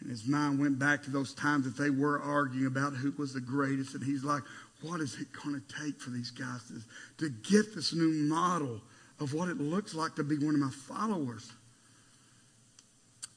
and 0.00 0.10
his 0.10 0.26
mind 0.26 0.58
went 0.58 0.78
back 0.78 1.02
to 1.04 1.10
those 1.10 1.32
times 1.34 1.64
that 1.64 1.80
they 1.80 1.90
were 1.90 2.20
arguing 2.20 2.66
about 2.66 2.94
who 2.94 3.12
was 3.16 3.32
the 3.32 3.40
greatest. 3.40 3.94
And 3.94 4.04
he's 4.04 4.24
like, 4.24 4.42
what 4.82 5.00
is 5.00 5.18
it 5.20 5.28
going 5.42 5.60
to 5.60 5.84
take 5.84 6.00
for 6.00 6.10
these 6.10 6.30
guys 6.30 6.60
to, 6.68 7.28
to 7.28 7.30
get 7.50 7.74
this 7.74 7.94
new 7.94 8.10
model 8.28 8.80
of 9.20 9.32
what 9.32 9.48
it 9.48 9.58
looks 9.58 9.94
like 9.94 10.14
to 10.16 10.24
be 10.24 10.36
one 10.36 10.54
of 10.54 10.60
my 10.60 10.70
followers? 10.70 11.50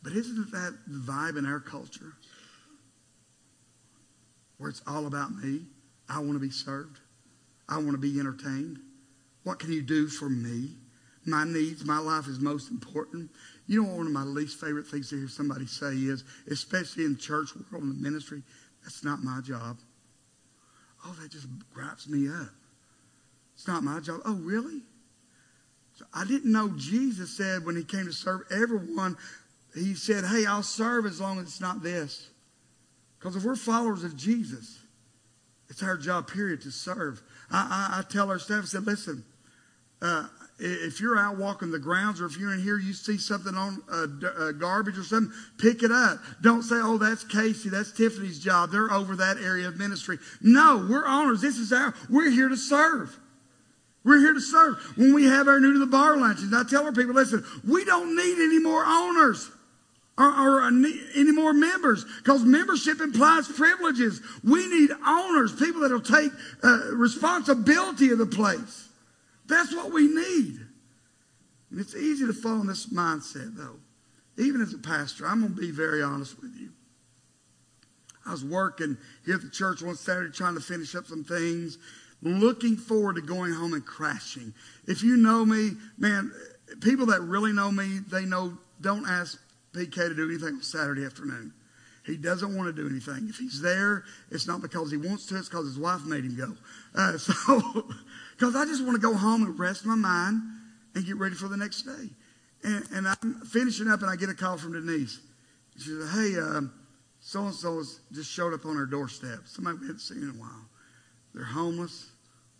But 0.03 0.13
isn't 0.13 0.51
that 0.51 0.77
the 0.87 0.99
vibe 0.99 1.37
in 1.37 1.45
our 1.45 1.59
culture? 1.59 2.13
Where 4.57 4.69
it's 4.69 4.81
all 4.87 5.07
about 5.07 5.31
me. 5.35 5.61
I 6.09 6.19
want 6.19 6.33
to 6.33 6.39
be 6.39 6.49
served. 6.49 6.99
I 7.67 7.77
want 7.77 7.91
to 7.91 7.97
be 7.97 8.19
entertained. 8.19 8.79
What 9.43 9.59
can 9.59 9.71
you 9.71 9.81
do 9.81 10.07
for 10.07 10.27
me? 10.27 10.71
My 11.29 11.43
needs, 11.43 11.85
my 11.85 11.99
life 11.99 12.27
is 12.27 12.39
most 12.39 12.71
important. 12.71 13.29
You 13.67 13.83
know, 13.83 13.95
one 13.95 14.07
of 14.07 14.13
my 14.13 14.23
least 14.23 14.59
favorite 14.59 14.87
things 14.87 15.09
to 15.09 15.17
hear 15.17 15.27
somebody 15.27 15.65
say 15.65 15.93
is, 15.93 16.23
especially 16.49 17.05
in 17.05 17.13
the 17.13 17.19
church 17.19 17.49
world 17.55 17.83
and 17.83 17.91
the 17.91 18.01
ministry, 18.01 18.41
that's 18.83 19.03
not 19.03 19.23
my 19.23 19.41
job. 19.41 19.77
Oh, 21.05 21.15
that 21.21 21.31
just 21.31 21.47
gripes 21.73 22.07
me 22.07 22.27
up. 22.27 22.49
It's 23.53 23.67
not 23.67 23.83
my 23.83 23.99
job. 23.99 24.21
Oh, 24.25 24.35
really? 24.35 24.81
So 25.95 26.05
I 26.13 26.25
didn't 26.25 26.51
know 26.51 26.69
Jesus 26.77 27.35
said 27.35 27.65
when 27.65 27.75
he 27.75 27.83
came 27.83 28.05
to 28.05 28.13
serve 28.13 28.41
everyone, 28.51 29.17
he 29.75 29.93
said, 29.93 30.23
hey, 30.25 30.45
I'll 30.45 30.63
serve 30.63 31.05
as 31.05 31.19
long 31.19 31.39
as 31.39 31.45
it's 31.45 31.61
not 31.61 31.83
this. 31.83 32.29
Because 33.19 33.35
if 33.35 33.43
we're 33.43 33.55
followers 33.55 34.03
of 34.03 34.15
Jesus, 34.15 34.79
it's 35.69 35.83
our 35.83 35.97
job, 35.97 36.27
period, 36.27 36.61
to 36.61 36.71
serve. 36.71 37.21
I, 37.51 37.91
I, 37.91 37.99
I 37.99 38.01
tell 38.09 38.29
our 38.29 38.39
staff, 38.39 38.63
I 38.63 38.65
said, 38.65 38.85
listen, 38.87 39.23
uh, 40.01 40.27
if 40.59 40.99
you're 40.99 41.17
out 41.17 41.37
walking 41.37 41.71
the 41.71 41.79
grounds 41.79 42.19
or 42.19 42.25
if 42.25 42.37
you're 42.37 42.53
in 42.53 42.61
here, 42.61 42.77
you 42.77 42.93
see 42.93 43.17
something 43.17 43.55
on 43.55 43.81
uh, 43.91 44.07
uh, 44.27 44.51
garbage 44.51 44.97
or 44.97 45.03
something, 45.03 45.33
pick 45.57 45.83
it 45.83 45.91
up. 45.91 46.19
Don't 46.41 46.63
say, 46.63 46.75
oh, 46.75 46.97
that's 46.97 47.23
Casey, 47.23 47.69
that's 47.69 47.91
Tiffany's 47.91 48.39
job. 48.39 48.71
They're 48.71 48.91
over 48.91 49.15
that 49.15 49.37
area 49.37 49.67
of 49.67 49.77
ministry. 49.77 50.19
No, 50.41 50.85
we're 50.89 51.07
owners. 51.07 51.41
This 51.41 51.57
is 51.57 51.71
our, 51.71 51.93
we're 52.09 52.29
here 52.29 52.49
to 52.49 52.57
serve. 52.57 53.17
We're 54.03 54.19
here 54.19 54.33
to 54.33 54.41
serve. 54.41 54.77
When 54.97 55.13
we 55.13 55.25
have 55.25 55.47
our 55.47 55.59
new 55.59 55.73
to 55.73 55.79
the 55.79 55.85
bar 55.85 56.17
lunches, 56.17 56.53
I 56.53 56.63
tell 56.63 56.85
our 56.85 56.91
people, 56.91 57.13
listen, 57.13 57.45
we 57.67 57.85
don't 57.85 58.15
need 58.15 58.43
any 58.43 58.59
more 58.59 58.83
owners 58.85 59.49
or, 60.17 60.27
or 60.27 60.67
any 60.67 61.31
more 61.31 61.53
members 61.53 62.05
because 62.17 62.43
membership 62.43 62.99
implies 62.99 63.47
privileges. 63.47 64.21
We 64.43 64.67
need 64.67 64.91
owners, 65.07 65.55
people 65.55 65.81
that 65.81 65.91
will 65.91 66.01
take 66.01 66.31
uh, 66.63 66.95
responsibility 66.95 68.11
of 68.11 68.17
the 68.17 68.25
place. 68.25 68.88
That's 69.49 69.75
what 69.75 69.91
we 69.91 70.07
need. 70.07 70.59
And 71.71 71.79
it's 71.79 71.95
easy 71.95 72.25
to 72.25 72.33
fall 72.33 72.61
in 72.61 72.67
this 72.67 72.87
mindset, 72.87 73.55
though. 73.55 73.77
Even 74.37 74.61
as 74.61 74.73
a 74.73 74.77
pastor, 74.77 75.27
I'm 75.27 75.41
going 75.41 75.55
to 75.55 75.59
be 75.59 75.71
very 75.71 76.01
honest 76.01 76.39
with 76.41 76.55
you. 76.55 76.69
I 78.25 78.31
was 78.31 78.45
working 78.45 78.97
here 79.25 79.35
at 79.35 79.41
the 79.41 79.49
church 79.49 79.81
one 79.81 79.95
Saturday 79.95 80.31
trying 80.31 80.53
to 80.53 80.61
finish 80.61 80.93
up 80.95 81.07
some 81.07 81.23
things, 81.23 81.77
looking 82.21 82.77
forward 82.77 83.15
to 83.15 83.21
going 83.21 83.53
home 83.53 83.73
and 83.73 83.85
crashing. 83.85 84.53
If 84.87 85.03
you 85.03 85.17
know 85.17 85.45
me, 85.45 85.71
man, 85.97 86.31
people 86.81 87.07
that 87.07 87.21
really 87.21 87.51
know 87.51 87.71
me, 87.71 87.99
they 88.11 88.25
know 88.25 88.57
don't 88.81 89.07
ask 89.07 89.39
PK 89.73 89.95
to 89.95 90.15
do 90.15 90.29
anything 90.29 90.55
on 90.55 90.61
Saturday 90.61 91.05
afternoon. 91.05 91.53
He 92.05 92.17
doesn't 92.17 92.55
want 92.55 92.75
to 92.75 92.81
do 92.81 92.89
anything. 92.89 93.27
If 93.29 93.37
he's 93.37 93.61
there, 93.61 94.03
it's 94.31 94.47
not 94.47 94.61
because 94.61 94.89
he 94.89 94.97
wants 94.97 95.27
to, 95.27 95.37
it's 95.37 95.49
because 95.49 95.65
his 95.65 95.77
wife 95.77 96.05
made 96.05 96.23
him 96.23 96.35
go. 96.35 96.55
Uh, 96.95 97.17
so 97.17 97.87
because 98.39 98.55
I 98.55 98.63
just 98.63 98.85
want 98.85 98.95
to 98.95 99.01
go 99.01 99.13
home 99.13 99.43
and 99.43 99.59
rest 99.59 99.85
my 99.85 99.95
mind 99.95 100.41
and 100.95 101.05
get 101.05 101.17
ready 101.17 101.35
for 101.35 101.49
the 101.49 101.57
next 101.57 101.81
day. 101.81 102.09
And, 102.63 102.85
and 102.93 103.07
I'm 103.07 103.41
finishing 103.41 103.89
up, 103.89 104.01
and 104.01 104.09
I 104.09 104.15
get 104.15 104.29
a 104.29 104.33
call 104.33 104.57
from 104.57 104.73
Denise. 104.73 105.19
She 105.77 105.89
said, 105.89 106.09
Hey, 106.13 106.35
so 107.19 107.45
and 107.45 107.53
so 107.53 107.83
just 108.13 108.31
showed 108.31 108.53
up 108.53 108.65
on 108.65 108.77
our 108.77 108.85
doorstep. 108.85 109.39
Somebody 109.45 109.79
we 109.79 109.87
hadn't 109.87 109.99
seen 109.99 110.23
in 110.23 110.29
a 110.29 110.33
while. 110.33 110.65
They're 111.33 111.43
homeless, 111.43 112.11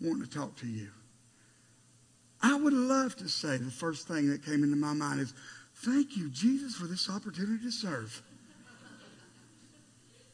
wanting 0.02 0.24
to 0.24 0.30
talk 0.30 0.58
to 0.58 0.68
you. 0.68 0.89
I 2.42 2.56
would 2.56 2.74
love 2.74 3.15
to 3.18 3.30
say 3.30 3.58
the 3.58 3.72
first 3.72 4.08
thing 4.08 4.30
that 4.30 4.44
came 4.44 4.63
into 4.63 4.76
my 4.76 4.94
mind 4.94 5.22
is, 5.22 5.34
Thank 5.76 6.18
you, 6.18 6.30
Jesus, 6.30 6.76
for 6.76 6.88
this 6.88 7.10
opportunity 7.10 7.63
to 7.63 7.72
serve. 7.72 8.22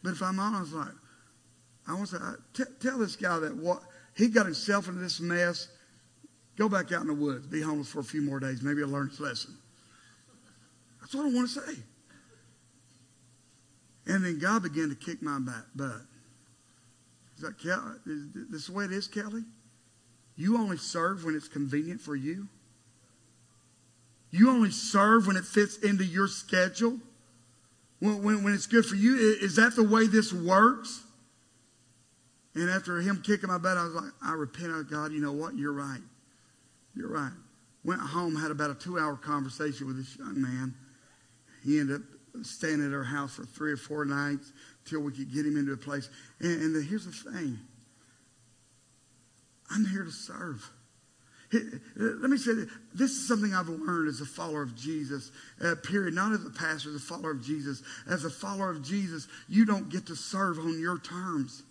But 0.02 0.14
if 0.14 0.24
I'm 0.24 0.40
honest, 0.40 0.74
like, 0.74 0.88
I 1.88 1.94
want 1.94 2.10
to 2.10 2.18
say, 2.56 2.64
tell 2.82 2.98
this 2.98 3.16
guy 3.16 3.38
that 3.38 3.56
what 3.56 3.84
he 4.16 4.28
got 4.30 4.46
himself 4.46 4.88
into 4.88 5.02
this 5.02 5.20
mess. 5.20 5.68
Go 6.58 6.70
back 6.70 6.92
out 6.94 7.02
in 7.02 7.08
the 7.08 7.14
woods, 7.14 7.48
be 7.48 7.62
homeless 7.62 7.90
for 7.90 8.00
a 8.00 8.04
few 8.04 8.22
more 8.22 8.40
days. 8.40 8.62
Maybe 8.62 8.80
he'll 8.80 8.88
learn 8.88 9.10
his 9.10 9.20
lesson. 9.20 9.56
That's 11.02 11.14
what 11.14 11.26
I 11.26 11.34
want 11.34 11.50
to 11.50 11.62
say. 11.62 11.82
And 14.08 14.24
then 14.24 14.40
God 14.40 14.64
began 14.64 14.90
to 14.90 14.96
kick 14.96 15.22
my 15.22 15.40
butt. 15.40 16.02
Is 17.36 17.42
that 17.42 17.60
Kelly? 17.60 17.96
Is 18.06 18.28
this 18.50 18.68
the 18.68 18.74
way 18.74 18.86
it 18.86 18.92
is, 18.92 19.08
Kelly? 19.08 19.44
You 20.38 20.58
only 20.58 20.78
serve 20.78 21.26
when 21.26 21.36
it's 21.36 21.48
convenient 21.48 22.02
for 22.02 22.16
you. 22.16 22.48
You 24.32 24.50
only 24.50 24.72
serve 24.72 25.28
when 25.28 25.38
it 25.38 25.46
fits 25.46 25.78
into 25.78 26.04
your 26.04 26.28
schedule. 26.28 27.00
When, 28.00 28.24
when, 28.24 28.44
when 28.44 28.54
it's 28.54 28.68
good 28.68 28.86
for 28.86 28.96
you. 28.96 29.38
Is 29.42 29.56
that 29.56 29.76
the 29.76 29.84
way 29.84 30.08
this 30.08 30.32
works? 30.32 31.05
And 32.56 32.70
after 32.70 33.00
him 33.02 33.22
kicking 33.22 33.50
my 33.50 33.58
butt, 33.58 33.78
I 33.78 33.84
was 33.84 33.94
like, 33.94 34.12
I 34.24 34.34
repent, 34.34 34.72
of 34.72 34.90
God, 34.90 35.12
you 35.12 35.20
know 35.20 35.34
what? 35.34 35.56
You're 35.56 35.74
right. 35.74 36.02
You're 36.96 37.12
right. 37.12 37.34
Went 37.84 38.02
home, 38.02 38.36
had 38.36 38.50
about 38.50 38.72
a 38.72 38.76
two 38.76 38.98
hour 38.98 39.16
conversation 39.16 39.88
with 39.88 39.98
this 39.98 40.18
young 40.18 40.42
man. 40.42 40.74
He 41.64 41.80
ended 41.80 41.98
up 41.98 42.46
staying 42.46 42.86
at 42.86 42.94
our 42.94 43.04
house 43.04 43.36
for 43.36 43.44
three 43.44 43.74
or 43.74 43.78
four 43.78 44.06
nights 44.06 44.52
till 44.86 45.02
we 45.02 45.12
could 45.12 45.34
get 45.34 45.46
him 45.46 45.58
into 45.58 45.74
a 45.74 45.78
place. 45.78 46.10
And, 46.40 46.62
and 46.62 46.76
the, 46.76 46.82
here's 46.82 47.06
the 47.06 47.32
thing 47.32 47.60
I'm 49.70 49.86
here 49.86 50.04
to 50.04 50.12
serve. 50.12 50.70
Let 51.54 52.30
me 52.30 52.38
say 52.38 52.54
that 52.54 52.70
this 52.94 53.12
is 53.12 53.28
something 53.28 53.54
I've 53.54 53.70
learned 53.70 54.10
as 54.10 54.20
a 54.20 54.26
follower 54.26 54.62
of 54.62 54.76
Jesus, 54.76 55.32
uh, 55.64 55.76
period. 55.84 56.14
Not 56.14 56.34
as 56.34 56.46
a 56.46 56.50
pastor, 56.50 56.90
as 56.90 56.96
a 56.96 57.00
follower 57.00 57.32
of 57.32 57.44
Jesus. 57.44 57.82
As 58.10 58.26
a 58.26 58.30
follower 58.30 58.70
of 58.70 58.82
Jesus, 58.82 59.28
you 59.48 59.66
don't 59.66 59.90
get 59.90 60.08
to 60.08 60.16
serve 60.16 60.60
on 60.60 60.80
your 60.80 61.00
terms. 61.00 61.64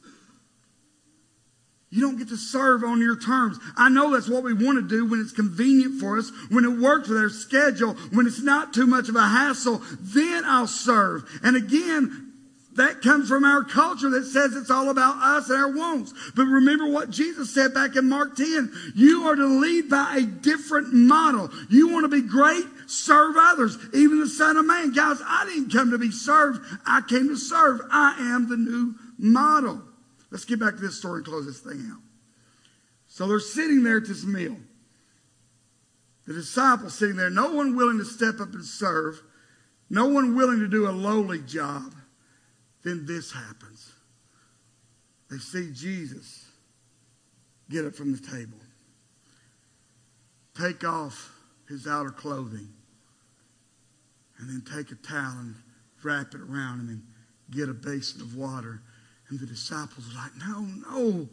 You 1.94 2.00
don't 2.00 2.18
get 2.18 2.28
to 2.30 2.36
serve 2.36 2.82
on 2.82 3.00
your 3.00 3.16
terms. 3.16 3.56
I 3.76 3.88
know 3.88 4.12
that's 4.12 4.28
what 4.28 4.42
we 4.42 4.52
want 4.52 4.78
to 4.78 4.88
do 4.88 5.08
when 5.08 5.20
it's 5.20 5.30
convenient 5.30 6.00
for 6.00 6.18
us, 6.18 6.32
when 6.50 6.64
it 6.64 6.80
works 6.80 7.08
with 7.08 7.18
our 7.18 7.28
schedule, 7.28 7.94
when 8.10 8.26
it's 8.26 8.42
not 8.42 8.74
too 8.74 8.84
much 8.84 9.08
of 9.08 9.14
a 9.14 9.28
hassle, 9.28 9.80
then 10.00 10.42
I'll 10.44 10.66
serve. 10.66 11.22
And 11.44 11.54
again, 11.54 12.32
that 12.74 13.00
comes 13.00 13.28
from 13.28 13.44
our 13.44 13.62
culture 13.62 14.10
that 14.10 14.24
says 14.24 14.56
it's 14.56 14.72
all 14.72 14.90
about 14.90 15.18
us 15.18 15.48
and 15.48 15.56
our 15.56 15.70
wants. 15.70 16.12
But 16.34 16.46
remember 16.46 16.88
what 16.88 17.10
Jesus 17.10 17.54
said 17.54 17.72
back 17.72 17.94
in 17.94 18.08
Mark 18.08 18.34
10. 18.34 18.72
You 18.96 19.28
are 19.28 19.36
to 19.36 19.46
lead 19.46 19.88
by 19.88 20.16
a 20.16 20.22
different 20.22 20.92
model. 20.92 21.48
You 21.70 21.90
want 21.90 22.10
to 22.10 22.22
be 22.22 22.26
great? 22.26 22.64
Serve 22.88 23.36
others. 23.38 23.78
Even 23.94 24.18
the 24.18 24.26
Son 24.26 24.56
of 24.56 24.66
Man. 24.66 24.90
Guys, 24.90 25.18
I 25.24 25.44
didn't 25.44 25.70
come 25.70 25.92
to 25.92 25.98
be 25.98 26.10
served. 26.10 26.58
I 26.84 27.02
came 27.02 27.28
to 27.28 27.36
serve. 27.36 27.82
I 27.92 28.16
am 28.18 28.48
the 28.48 28.56
new 28.56 28.96
model. 29.16 29.80
Let's 30.34 30.44
get 30.44 30.58
back 30.58 30.74
to 30.74 30.80
this 30.80 30.98
story 30.98 31.18
and 31.18 31.24
close 31.24 31.46
this 31.46 31.60
thing 31.60 31.88
out. 31.92 32.00
So 33.06 33.28
they're 33.28 33.38
sitting 33.38 33.84
there 33.84 33.98
at 33.98 34.08
this 34.08 34.24
meal. 34.24 34.56
The 36.26 36.34
disciples 36.34 36.98
sitting 36.98 37.14
there, 37.14 37.30
no 37.30 37.52
one 37.52 37.76
willing 37.76 37.98
to 37.98 38.04
step 38.04 38.40
up 38.40 38.52
and 38.52 38.64
serve, 38.64 39.22
no 39.88 40.06
one 40.06 40.34
willing 40.34 40.58
to 40.58 40.66
do 40.66 40.88
a 40.88 40.90
lowly 40.90 41.40
job. 41.40 41.94
Then 42.82 43.06
this 43.06 43.30
happens. 43.30 43.92
They 45.30 45.36
see 45.36 45.70
Jesus 45.72 46.46
get 47.70 47.84
up 47.84 47.94
from 47.94 48.10
the 48.10 48.18
table, 48.18 48.58
take 50.58 50.82
off 50.82 51.30
his 51.68 51.86
outer 51.86 52.10
clothing, 52.10 52.70
and 54.38 54.48
then 54.48 54.64
take 54.76 54.90
a 54.90 54.96
towel 54.96 55.38
and 55.38 55.54
wrap 56.02 56.34
it 56.34 56.40
around 56.40 56.80
him 56.80 56.88
and 56.88 57.02
get 57.52 57.68
a 57.68 57.72
basin 57.72 58.20
of 58.20 58.34
water. 58.34 58.82
And 59.28 59.40
the 59.40 59.46
disciples 59.46 60.10
are 60.12 60.16
like, 60.16 60.32
no, 60.38 60.60
no. 60.90 61.28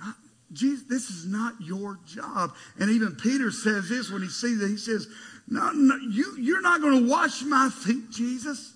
Not, 0.00 0.14
Jesus, 0.52 0.84
this 0.88 1.10
is 1.10 1.26
not 1.26 1.54
your 1.60 1.98
job. 2.06 2.54
And 2.78 2.90
even 2.90 3.16
Peter 3.16 3.50
says 3.50 3.88
this 3.88 4.10
when 4.10 4.22
he 4.22 4.28
sees 4.28 4.60
it. 4.60 4.68
He 4.68 4.76
says, 4.76 5.06
no, 5.48 5.70
no 5.72 5.96
you, 5.96 6.36
you're 6.38 6.60
not 6.60 6.80
going 6.80 7.04
to 7.04 7.10
wash 7.10 7.42
my 7.42 7.70
feet, 7.70 8.10
Jesus. 8.10 8.74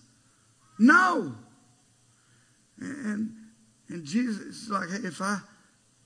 No. 0.79 1.35
And, 2.81 3.35
and 3.89 4.05
Jesus 4.05 4.41
is 4.41 4.71
like, 4.71 4.89
hey, 4.91 5.07
if 5.09 5.21
I, 5.21 5.39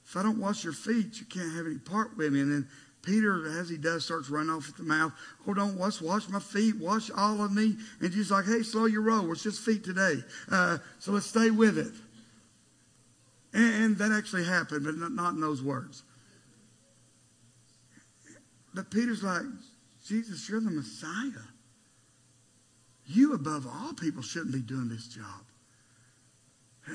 if 0.07 0.17
I 0.17 0.23
don't 0.23 0.39
wash 0.39 0.65
your 0.65 0.73
feet, 0.73 1.21
you 1.21 1.27
can't 1.27 1.53
have 1.55 1.67
any 1.67 1.79
part 1.79 2.17
with 2.17 2.33
me. 2.33 2.41
And 2.41 2.53
then 2.53 2.69
Peter, 3.03 3.59
as 3.59 3.69
he 3.69 3.77
does, 3.77 4.05
starts 4.05 4.31
running 4.31 4.51
off 4.51 4.69
at 4.69 4.77
the 4.77 4.85
mouth. 4.85 5.13
Oh, 5.47 5.55
don't 5.55 5.77
wash, 5.77 6.01
wash 6.01 6.29
my 6.29 6.39
feet, 6.39 6.77
wash 6.79 7.11
all 7.11 7.43
of 7.43 7.53
me. 7.53 7.77
And 8.01 8.13
Jesus 8.13 8.31
like, 8.31 8.47
hey, 8.47 8.63
slow 8.63 8.87
your 8.87 9.03
roll. 9.03 9.31
It's 9.33 9.43
just 9.43 9.61
feet 9.61 9.85
today. 9.85 10.23
Uh, 10.51 10.79
so 11.01 11.13
let's 11.13 11.27
stay 11.27 11.51
with 11.51 11.79
it. 11.79 11.93
And, 13.53 13.85
and 13.85 13.99
that 13.99 14.13
actually 14.13 14.45
happened, 14.45 14.85
but 14.85 14.95
not, 14.95 15.13
not 15.13 15.35
in 15.35 15.41
those 15.41 15.63
words. 15.63 16.05
But 18.73 18.91
Peter's 18.91 19.23
like, 19.23 19.43
Jesus, 20.07 20.49
you're 20.49 20.61
the 20.61 20.71
Messiah. 20.71 21.43
You, 23.05 23.35
above 23.35 23.67
all 23.67 23.93
people, 23.95 24.23
shouldn't 24.23 24.53
be 24.53 24.61
doing 24.61 24.89
this 24.89 25.09
job. 25.09 25.25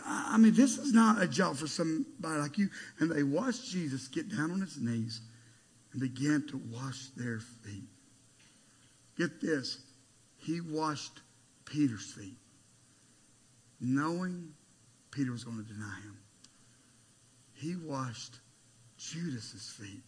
I 0.06 0.38
mean, 0.38 0.54
this 0.54 0.78
is 0.78 0.93
not 0.93 1.22
a 1.22 1.28
job 1.28 1.58
for 1.58 1.67
somebody 1.67 2.39
like 2.39 2.58
you. 2.58 2.70
And 3.00 3.12
they 3.12 3.24
watched 3.24 3.70
Jesus 3.70 4.08
get 4.08 4.30
down 4.30 4.52
on 4.52 4.62
his 4.62 4.78
knees 4.78 5.22
and 5.97 6.13
began 6.13 6.45
to 6.47 6.62
wash 6.71 7.07
their 7.15 7.39
feet. 7.39 7.89
Get 9.17 9.41
this. 9.41 9.79
He 10.38 10.62
washed 10.62 11.21
Peter's 11.65 12.13
feet, 12.13 12.38
knowing 13.81 14.53
Peter 15.12 15.31
was 15.31 15.43
going 15.43 15.57
to 15.57 15.63
deny 15.63 15.95
him. 16.03 16.17
He 17.53 17.75
washed 17.75 18.39
Judas's 18.97 19.75
feet, 19.79 20.03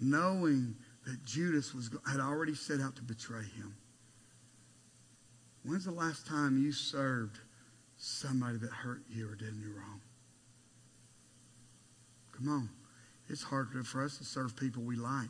knowing 0.00 0.74
that 1.06 1.24
Judas 1.24 1.72
was, 1.72 1.90
had 2.10 2.20
already 2.20 2.54
set 2.54 2.80
out 2.80 2.96
to 2.96 3.02
betray 3.02 3.44
him. 3.56 3.74
When's 5.62 5.84
the 5.84 5.92
last 5.92 6.26
time 6.26 6.60
you 6.60 6.72
served 6.72 7.38
somebody 7.96 8.58
that 8.58 8.70
hurt 8.70 9.02
you 9.08 9.30
or 9.30 9.36
did 9.36 9.54
you 9.54 9.72
wrong? 9.76 10.00
Come 12.32 12.48
on. 12.48 12.70
It's 13.28 13.42
harder 13.42 13.82
for 13.82 14.02
us 14.02 14.18
to 14.18 14.24
serve 14.24 14.56
people 14.56 14.82
we 14.82 14.96
like. 14.96 15.28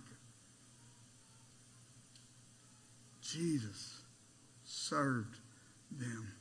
Jesus 3.20 4.02
served 4.64 5.37
them. 5.90 6.32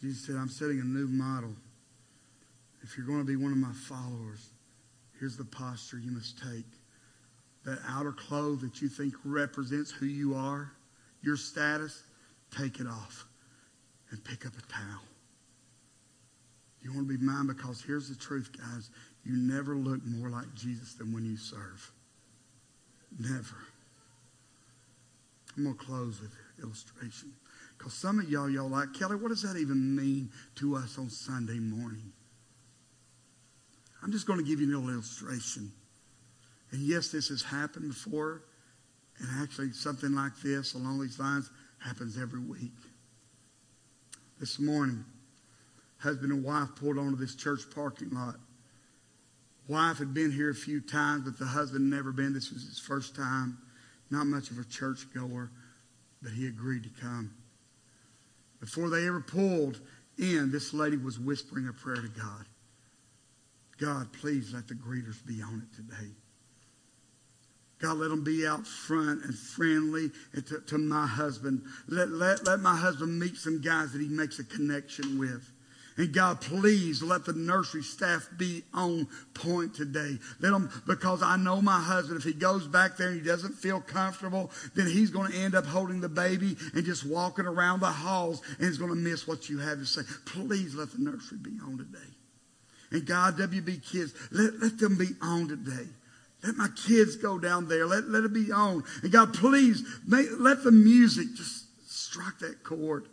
Jesus 0.00 0.26
said, 0.26 0.36
I'm 0.36 0.48
setting 0.48 0.80
a 0.80 0.84
new 0.84 1.06
model. 1.06 1.54
If 2.82 2.96
you're 2.96 3.06
going 3.06 3.20
to 3.20 3.24
be 3.24 3.36
one 3.36 3.52
of 3.52 3.58
my 3.58 3.72
followers, 3.72 4.50
here's 5.18 5.36
the 5.36 5.44
posture 5.44 5.98
you 5.98 6.12
must 6.12 6.38
take. 6.38 6.66
That 7.64 7.78
outer 7.88 8.12
clothes 8.12 8.60
that 8.62 8.80
you 8.80 8.88
think 8.88 9.14
represents 9.24 9.90
who 9.90 10.06
you 10.06 10.34
are, 10.34 10.72
your 11.22 11.36
status, 11.36 12.02
take 12.56 12.80
it 12.80 12.86
off 12.86 13.26
and 14.10 14.22
pick 14.24 14.46
up 14.46 14.52
a 14.56 14.72
towel. 14.72 15.02
You 16.82 16.92
want 16.92 17.08
to 17.08 17.18
be 17.18 17.24
mine 17.24 17.46
because 17.46 17.82
here's 17.82 18.08
the 18.08 18.16
truth, 18.16 18.50
guys. 18.56 18.90
You 19.24 19.36
never 19.36 19.76
look 19.76 20.00
more 20.04 20.30
like 20.30 20.54
Jesus 20.54 20.94
than 20.94 21.12
when 21.12 21.24
you 21.24 21.36
serve. 21.36 21.92
Never. 23.18 23.56
I'm 25.56 25.64
going 25.64 25.76
to 25.76 25.84
close 25.84 26.20
with 26.20 26.32
illustration. 26.62 27.32
Because 27.76 27.94
some 27.94 28.20
of 28.20 28.28
y'all, 28.30 28.48
y'all 28.48 28.68
like, 28.68 28.94
Kelly, 28.94 29.16
what 29.16 29.28
does 29.28 29.42
that 29.42 29.56
even 29.56 29.94
mean 29.94 30.30
to 30.56 30.76
us 30.76 30.98
on 30.98 31.10
Sunday 31.10 31.58
morning? 31.58 32.12
I'm 34.02 34.12
just 34.12 34.26
going 34.26 34.38
to 34.38 34.44
give 34.44 34.60
you 34.60 34.66
a 34.66 34.72
little 34.74 34.90
illustration. 34.90 35.72
And 36.70 36.80
yes, 36.80 37.08
this 37.08 37.28
has 37.28 37.42
happened 37.42 37.88
before. 37.88 38.42
And 39.18 39.28
actually, 39.42 39.72
something 39.72 40.12
like 40.12 40.36
this 40.42 40.74
along 40.74 41.00
these 41.00 41.18
lines 41.18 41.50
happens 41.78 42.16
every 42.20 42.40
week. 42.40 42.72
This 44.38 44.60
morning, 44.60 45.04
husband 45.98 46.32
and 46.32 46.44
wife 46.44 46.68
pulled 46.76 46.98
onto 46.98 47.16
this 47.16 47.34
church 47.34 47.60
parking 47.74 48.10
lot. 48.10 48.36
Wife 49.68 49.98
had 49.98 50.14
been 50.14 50.32
here 50.32 50.50
a 50.50 50.54
few 50.54 50.80
times, 50.80 51.24
but 51.24 51.38
the 51.38 51.44
husband 51.44 51.90
never 51.90 52.10
been. 52.10 52.32
This 52.32 52.50
was 52.50 52.62
his 52.62 52.78
first 52.78 53.14
time. 53.14 53.58
Not 54.10 54.26
much 54.26 54.50
of 54.50 54.58
a 54.58 54.64
church 54.64 55.06
goer, 55.12 55.50
but 56.22 56.32
he 56.32 56.46
agreed 56.46 56.84
to 56.84 57.00
come. 57.00 57.34
Before 58.60 58.88
they 58.88 59.06
ever 59.06 59.20
pulled 59.20 59.80
in, 60.18 60.50
this 60.50 60.72
lady 60.72 60.96
was 60.96 61.18
whispering 61.18 61.68
a 61.68 61.72
prayer 61.72 62.00
to 62.00 62.08
God. 62.08 62.46
God, 63.78 64.12
please 64.12 64.52
let 64.54 64.66
the 64.66 64.74
greeters 64.74 65.24
be 65.24 65.42
on 65.42 65.62
it 65.70 65.76
today. 65.76 66.10
God, 67.80 67.98
let 67.98 68.08
them 68.08 68.24
be 68.24 68.44
out 68.44 68.66
front 68.66 69.22
and 69.24 69.34
friendly 69.36 70.10
to, 70.34 70.60
to 70.66 70.78
my 70.78 71.06
husband. 71.06 71.62
Let, 71.86 72.08
let, 72.08 72.44
let 72.44 72.58
my 72.58 72.74
husband 72.74 73.20
meet 73.20 73.36
some 73.36 73.60
guys 73.60 73.92
that 73.92 74.00
he 74.00 74.08
makes 74.08 74.40
a 74.40 74.44
connection 74.44 75.18
with. 75.18 75.48
And 75.98 76.12
God, 76.12 76.40
please 76.40 77.02
let 77.02 77.24
the 77.24 77.32
nursery 77.32 77.82
staff 77.82 78.28
be 78.36 78.62
on 78.72 79.08
point 79.34 79.74
today. 79.74 80.16
Let 80.38 80.52
them, 80.52 80.70
because 80.86 81.24
I 81.24 81.36
know 81.36 81.60
my 81.60 81.80
husband, 81.80 82.18
if 82.18 82.24
he 82.24 82.32
goes 82.32 82.68
back 82.68 82.96
there 82.96 83.08
and 83.08 83.20
he 83.20 83.26
doesn't 83.26 83.54
feel 83.54 83.80
comfortable, 83.80 84.52
then 84.76 84.86
he's 84.86 85.10
going 85.10 85.32
to 85.32 85.36
end 85.36 85.56
up 85.56 85.66
holding 85.66 86.00
the 86.00 86.08
baby 86.08 86.56
and 86.72 86.84
just 86.84 87.04
walking 87.04 87.46
around 87.46 87.80
the 87.80 87.86
halls 87.86 88.40
and 88.58 88.68
he's 88.68 88.78
going 88.78 88.92
to 88.92 88.96
miss 88.96 89.26
what 89.26 89.48
you 89.48 89.58
have 89.58 89.78
to 89.78 89.86
say. 89.86 90.02
Please 90.24 90.76
let 90.76 90.92
the 90.92 91.02
nursery 91.02 91.38
be 91.38 91.58
on 91.66 91.78
today. 91.78 91.98
And 92.92 93.04
God, 93.04 93.36
WB 93.36 93.84
kids, 93.90 94.14
let, 94.30 94.54
let 94.60 94.78
them 94.78 94.96
be 94.96 95.08
on 95.20 95.48
today. 95.48 95.88
Let 96.44 96.54
my 96.54 96.68
kids 96.86 97.16
go 97.16 97.40
down 97.40 97.66
there. 97.66 97.86
Let, 97.86 98.04
let 98.04 98.22
it 98.22 98.32
be 98.32 98.52
on. 98.52 98.84
And 99.02 99.10
God, 99.10 99.34
please 99.34 99.82
let 100.06 100.62
the 100.62 100.70
music 100.70 101.34
just 101.34 101.90
strike 101.90 102.38
that 102.38 102.62
chord. 102.62 103.08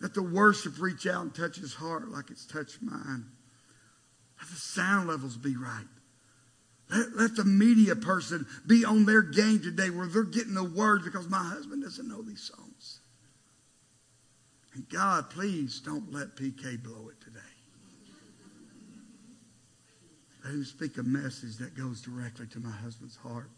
Let 0.00 0.14
the 0.14 0.22
worship 0.22 0.80
reach 0.80 1.06
out 1.06 1.22
and 1.22 1.34
touch 1.34 1.56
his 1.56 1.74
heart 1.74 2.08
like 2.08 2.30
it's 2.30 2.46
touched 2.46 2.80
mine. 2.80 3.26
Let 4.40 4.48
the 4.48 4.56
sound 4.56 5.08
levels 5.08 5.36
be 5.36 5.56
right. 5.56 5.86
Let, 6.90 7.14
let 7.14 7.36
the 7.36 7.44
media 7.44 7.94
person 7.94 8.46
be 8.66 8.84
on 8.84 9.04
their 9.04 9.22
game 9.22 9.60
today 9.60 9.90
where 9.90 10.06
they're 10.06 10.24
getting 10.24 10.54
the 10.54 10.64
words 10.64 11.04
because 11.04 11.28
my 11.28 11.42
husband 11.42 11.82
doesn't 11.82 12.08
know 12.08 12.22
these 12.22 12.50
songs. 12.54 13.00
And 14.74 14.88
God, 14.88 15.30
please 15.30 15.80
don't 15.80 16.12
let 16.12 16.36
PK 16.36 16.82
blow 16.82 17.08
it 17.10 17.20
today. 17.20 17.40
Let 20.44 20.54
him 20.54 20.64
speak 20.64 20.96
a 20.96 21.02
message 21.02 21.58
that 21.58 21.76
goes 21.76 22.00
directly 22.00 22.46
to 22.46 22.60
my 22.60 22.70
husband's 22.70 23.16
heart. 23.16 23.50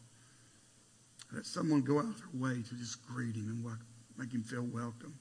Let 1.33 1.46
someone 1.46 1.83
go 1.83 1.98
out 1.98 2.16
their 2.18 2.40
way 2.40 2.62
to 2.62 2.74
just 2.74 3.07
greet 3.07 3.37
him 3.37 3.64
and 3.64 3.78
make 4.18 4.33
him 4.33 4.42
feel 4.42 4.64
welcome. 4.64 5.14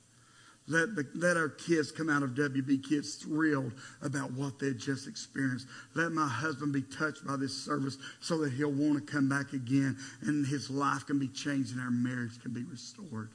Let, 0.68 0.96
the, 0.96 1.08
let 1.16 1.38
our 1.38 1.50
kids 1.50 1.92
come 1.92 2.10
out 2.10 2.24
of 2.24 2.32
WB 2.32 2.88
Kids 2.88 3.16
thrilled 3.16 3.74
about 4.02 4.32
what 4.32 4.60
they 4.60 4.74
just 4.74 5.08
experienced. 5.08 5.68
Let 5.96 6.12
my 6.12 6.28
husband 6.28 6.72
be 6.72 6.84
touched 6.84 7.26
by 7.26 7.36
this 7.36 7.54
service 7.54 7.98
so 8.20 8.38
that 8.40 8.54
he'll 8.54 8.72
want 8.72 9.06
to 9.06 9.12
come 9.12 9.28
back 9.28 9.54
again 9.54 9.98
and 10.22 10.46
his 10.46 10.70
life 10.70 11.06
can 11.08 11.20
be 11.20 11.28
changed 11.28 11.72
and 11.72 11.82
our 11.82 11.92
marriage 11.92 12.40
can 12.42 12.54
be 12.54 12.64
restored. 12.64 13.32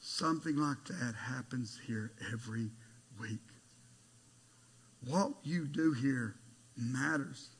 Something 0.00 0.56
like 0.56 0.84
that 0.88 1.14
happens 1.14 1.78
here 1.86 2.12
every 2.32 2.70
week. 3.18 3.40
What 5.06 5.32
you 5.42 5.66
do 5.66 5.92
here 5.92 6.34
matters. 6.76 7.50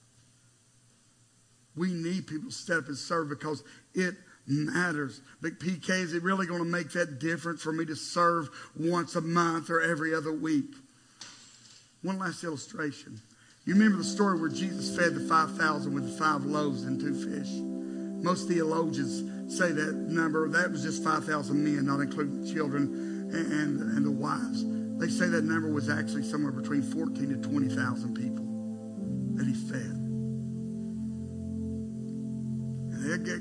We 1.76 1.92
need 1.92 2.26
people 2.26 2.50
to 2.50 2.54
step 2.54 2.88
and 2.88 2.96
serve 2.96 3.28
because 3.28 3.64
it 3.94 4.14
matters. 4.46 5.20
But 5.40 5.59
PK, 5.59 5.90
is 5.90 6.14
it 6.14 6.22
really 6.22 6.46
going 6.46 6.62
to 6.62 6.68
make 6.68 6.90
that 6.92 7.18
difference 7.18 7.62
for 7.62 7.72
me 7.72 7.85
to 7.87 7.96
serve 7.96 8.48
once 8.78 9.14
a 9.14 9.20
month 9.20 9.70
or 9.70 9.80
every 9.80 10.14
other 10.14 10.33
week? 10.33 10.74
One 12.02 12.18
last 12.18 12.44
illustration. 12.44 13.20
You 13.64 13.74
remember 13.74 13.98
the 13.98 14.04
story 14.04 14.38
where 14.38 14.50
Jesus 14.50 14.94
fed 14.94 15.14
the 15.14 15.20
5,000 15.20 15.94
with 15.94 16.11
the 16.11 16.18
five 16.18 16.44
loaves 16.44 16.83
and 16.83 17.00
two 17.00 17.14
fish? 17.14 17.48
Most 18.22 18.46
theologians 18.48 19.57
say 19.57 19.72
that 19.72 19.94
number, 19.94 20.48
that 20.48 20.70
was 20.70 20.83
just 20.83 21.02
5,000 21.02 21.64
men, 21.64 21.87
not 21.87 22.00
including 22.00 22.52
children 22.52 23.30
and, 23.33 23.52
and, 23.52 23.80
and 23.96 24.04
the 24.04 24.11
wives. 24.11 24.64
They 24.98 25.09
say 25.09 25.28
that 25.28 25.44
number 25.44 25.68
was 25.70 25.88
actually 25.88 26.24
somewhere 26.24 26.52
between 26.52 26.83
14 26.83 27.42
to 27.42 27.48
20,000 27.48 28.14
people 28.14 28.44
that 29.37 29.46
he 29.46 29.54
fed. 29.54 29.93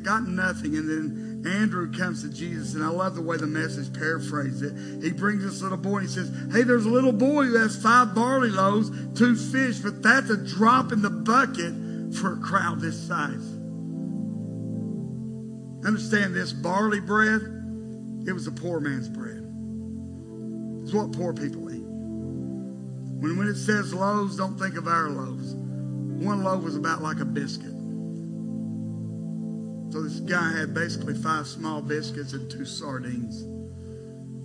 Got 0.03 0.27
nothing. 0.27 0.75
And 0.75 0.89
then 0.89 1.51
Andrew 1.51 1.91
comes 1.91 2.21
to 2.23 2.29
Jesus, 2.29 2.73
and 2.73 2.83
I 2.83 2.89
love 2.89 3.15
the 3.15 3.21
way 3.21 3.37
the 3.37 3.47
message 3.47 3.93
paraphrases 3.93 4.61
it. 4.61 5.03
He 5.03 5.11
brings 5.11 5.43
this 5.43 5.61
little 5.61 5.77
boy 5.77 5.97
and 5.97 6.07
he 6.07 6.13
says, 6.13 6.31
Hey, 6.51 6.63
there's 6.63 6.85
a 6.85 6.89
little 6.89 7.11
boy 7.11 7.45
who 7.45 7.57
has 7.57 7.81
five 7.81 8.15
barley 8.15 8.49
loaves, 8.49 8.89
two 9.17 9.35
fish, 9.35 9.79
but 9.79 10.01
that's 10.01 10.29
a 10.29 10.37
drop 10.37 10.91
in 10.91 11.01
the 11.01 11.09
bucket 11.09 11.73
for 12.15 12.33
a 12.33 12.37
crowd 12.37 12.79
this 12.79 12.99
size. 13.07 13.59
Understand 15.85 16.33
this 16.33 16.53
barley 16.53 17.01
bread, 17.01 17.41
it 18.25 18.31
was 18.31 18.47
a 18.47 18.51
poor 18.51 18.79
man's 18.79 19.09
bread. 19.09 19.43
It's 20.83 20.93
what 20.93 21.11
poor 21.11 21.33
people 21.33 21.69
eat. 21.73 21.83
When, 21.83 23.37
when 23.37 23.47
it 23.47 23.55
says 23.55 23.93
loaves, 23.93 24.37
don't 24.37 24.57
think 24.57 24.75
of 24.75 24.87
our 24.87 25.09
loaves. 25.09 25.55
One 25.55 26.43
loaf 26.43 26.63
was 26.63 26.77
about 26.77 27.01
like 27.01 27.19
a 27.19 27.25
biscuit. 27.25 27.72
So 29.93 30.01
this 30.01 30.21
guy 30.21 30.57
had 30.57 30.73
basically 30.73 31.13
five 31.13 31.45
small 31.45 31.79
biscuits 31.79 32.33
and 32.33 32.49
two 32.49 32.65
sardines. 32.65 33.43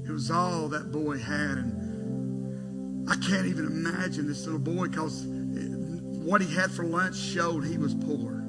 It 0.06 0.12
was 0.12 0.30
all 0.30 0.68
that 0.68 0.92
boy 0.92 1.16
had. 1.16 1.56
And 1.56 3.08
I 3.08 3.14
can't 3.16 3.46
even 3.46 3.64
imagine 3.64 4.28
this 4.28 4.44
little 4.44 4.60
boy 4.60 4.88
because 4.88 5.24
what 5.24 6.42
he 6.42 6.54
had 6.54 6.70
for 6.70 6.84
lunch 6.84 7.16
showed 7.16 7.64
he 7.64 7.78
was 7.78 7.94
poor. 7.94 8.44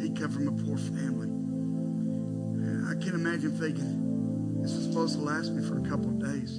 He 0.00 0.10
came 0.10 0.28
from 0.28 0.48
a 0.48 0.64
poor 0.64 0.76
family. 0.76 1.28
And 1.28 2.88
I 2.88 2.94
can't 3.00 3.14
imagine 3.14 3.56
thinking, 3.56 4.60
this 4.60 4.72
is 4.72 4.86
supposed 4.88 5.20
to 5.20 5.24
last 5.24 5.52
me 5.52 5.62
for 5.62 5.78
a 5.78 5.88
couple 5.88 6.08
of 6.08 6.18
days. 6.18 6.58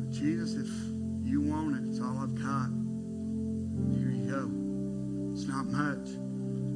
But 0.00 0.10
Jesus, 0.18 0.54
if 0.54 0.70
you 1.28 1.42
want 1.42 1.76
it, 1.76 1.90
it's 1.90 2.00
all 2.00 2.16
I've 2.22 2.34
got. 2.36 2.70
Here 3.98 4.12
you 4.12 4.30
go. 4.30 4.50
It's 5.34 5.46
not 5.46 5.66
much. 5.66 6.31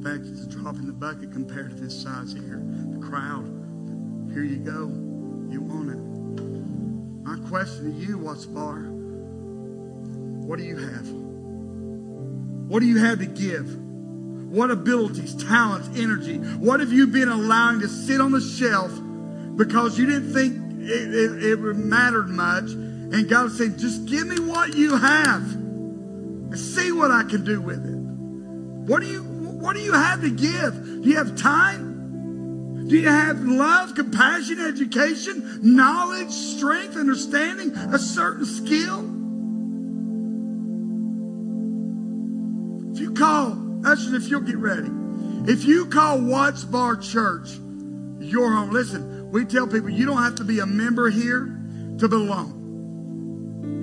Fact, 0.07 0.25
it's 0.27 0.43
a 0.43 0.47
drop 0.47 0.75
in 0.75 0.87
the 0.87 0.93
bucket 0.93 1.33
compared 1.33 1.71
to 1.71 1.75
this 1.75 2.01
size 2.01 2.31
here. 2.31 2.63
The 2.63 3.05
crowd. 3.05 3.43
Here 4.31 4.43
you 4.43 4.55
go. 4.55 4.87
You 5.51 5.59
want 5.59 5.89
it. 5.89 5.97
My 7.27 7.37
question 7.49 7.91
to 7.91 8.05
you, 8.05 8.17
Watts 8.17 8.45
Bar, 8.45 8.83
what 10.47 10.59
do 10.59 10.63
you 10.63 10.77
have? 10.77 11.09
What 12.69 12.79
do 12.79 12.85
you 12.85 12.99
have 12.99 13.19
to 13.19 13.25
give? 13.25 13.75
What 14.49 14.71
abilities, 14.71 15.35
talents, 15.35 15.89
energy? 15.99 16.37
What 16.37 16.79
have 16.79 16.93
you 16.93 17.07
been 17.07 17.27
allowing 17.27 17.81
to 17.81 17.89
sit 17.89 18.21
on 18.21 18.31
the 18.31 18.39
shelf 18.39 18.93
because 19.57 19.99
you 19.99 20.05
didn't 20.05 20.31
think 20.31 20.55
it, 20.83 21.13
it, 21.13 21.43
it 21.43 21.75
mattered 21.75 22.29
much? 22.29 22.69
And 22.69 23.29
God 23.29 23.51
saying, 23.51 23.77
just 23.77 24.05
give 24.05 24.25
me 24.25 24.39
what 24.39 24.73
you 24.73 24.95
have 24.95 25.43
and 25.51 26.57
see 26.57 26.93
what 26.93 27.11
I 27.11 27.23
can 27.23 27.43
do 27.43 27.59
with 27.59 27.85
it. 27.85 27.97
What 28.89 29.01
do 29.01 29.07
you 29.07 29.26
what 29.59 29.75
do 29.75 29.81
you 29.81 29.93
have 29.93 30.21
to 30.21 30.29
give? 30.29 31.03
Do 31.03 31.09
you 31.09 31.17
have 31.17 31.35
time? 31.35 32.87
Do 32.87 32.95
you 32.97 33.09
have 33.09 33.41
love, 33.41 33.95
compassion, 33.95 34.59
education, 34.61 35.59
knowledge, 35.61 36.31
strength, 36.31 36.95
understanding, 36.95 37.75
a 37.75 37.99
certain 37.99 38.45
skill? 38.45 38.99
If 42.93 43.01
you 43.01 43.13
call, 43.13 43.85
ushers, 43.85 44.13
if 44.13 44.29
you'll 44.29 44.41
get 44.41 44.57
ready, 44.57 44.89
if 45.51 45.65
you 45.65 45.87
call 45.87 46.21
Watts 46.21 46.63
Bar 46.63 46.97
Church 46.97 47.49
your 48.19 48.51
home, 48.53 48.71
listen, 48.71 49.31
we 49.31 49.43
tell 49.45 49.67
people 49.67 49.89
you 49.89 50.05
don't 50.05 50.21
have 50.21 50.35
to 50.35 50.43
be 50.43 50.59
a 50.59 50.65
member 50.65 51.09
here 51.09 51.57
to 51.99 52.07
belong. 52.07 52.56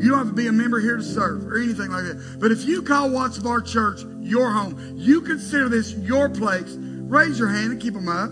You 0.05 0.11
don't 0.11 0.19
have 0.19 0.29
to 0.29 0.35
be 0.35 0.49
a 0.49 0.53
member 0.53 0.81
here 0.81 0.99
to 0.99 1.03
serve 1.03 1.47
or 1.47 1.57
anything 1.57 1.91
like 1.91 2.05
that. 2.05 2.37
But 2.39 2.53
if 2.53 2.67
you 2.67 2.83
call 2.83 3.09
Watts 3.09 3.39
Bar 3.39 3.63
Church 3.63 4.03
your 4.21 4.51
home, 4.51 4.93
you 4.97 5.23
consider 5.23 5.71
this 5.71 5.95
your 5.95 6.29
place, 6.29 6.77
raise 6.77 7.39
your 7.39 7.49
hand 7.49 7.73
and 7.73 7.81
keep 7.81 7.95
them 7.95 8.09
up. 8.09 8.29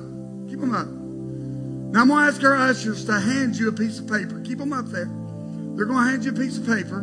Keep 0.51 0.61
them 0.61 0.75
up. 0.75 0.87
Now 0.87 2.03
I'm 2.03 2.09
going 2.09 2.27
to 2.27 2.31
ask 2.31 2.45
our 2.45 2.59
ushers 2.59 3.07
to 3.07 3.19
hand 3.19 3.57
you 3.57 3.71
a 3.71 3.73
piece 3.73 3.99
of 3.99 4.07
paper. 4.07 4.39
Keep 4.41 4.59
them 4.59 4.75
up 4.75 4.85
there. 4.89 5.07
They're 5.75 5.87
going 5.87 6.05
to 6.05 6.11
hand 6.11 6.27
you 6.27 6.33
a 6.33 6.35
piece 6.35 6.59
of 6.59 6.67
paper. 6.67 6.99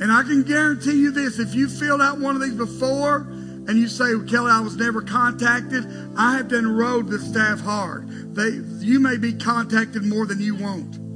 And 0.00 0.12
I 0.12 0.24
can 0.24 0.42
guarantee 0.42 1.00
you 1.00 1.12
this 1.12 1.38
if 1.38 1.54
you 1.54 1.66
filled 1.70 2.02
out 2.02 2.18
one 2.20 2.36
of 2.36 2.42
these 2.42 2.52
before 2.52 3.20
and 3.20 3.70
you 3.70 3.88
say, 3.88 4.14
well, 4.14 4.26
Kelly, 4.26 4.52
I 4.52 4.60
was 4.60 4.76
never 4.76 5.00
contacted, 5.00 5.86
I 6.14 6.36
have 6.36 6.48
done 6.48 6.70
rode 6.70 7.08
the 7.08 7.18
staff 7.18 7.60
hard. 7.60 8.34
They, 8.34 8.50
you 8.84 9.00
may 9.00 9.16
be 9.16 9.32
contacted 9.32 10.04
more 10.04 10.26
than 10.26 10.42
you 10.42 10.54
want. 10.54 11.07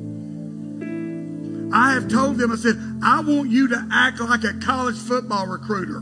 I 1.72 1.92
have 1.94 2.08
told 2.08 2.36
them, 2.36 2.52
I 2.52 2.56
said, 2.56 2.76
I 3.02 3.20
want 3.20 3.50
you 3.50 3.68
to 3.68 3.88
act 3.90 4.20
like 4.20 4.44
a 4.44 4.52
college 4.54 4.98
football 4.98 5.46
recruiter. 5.46 6.00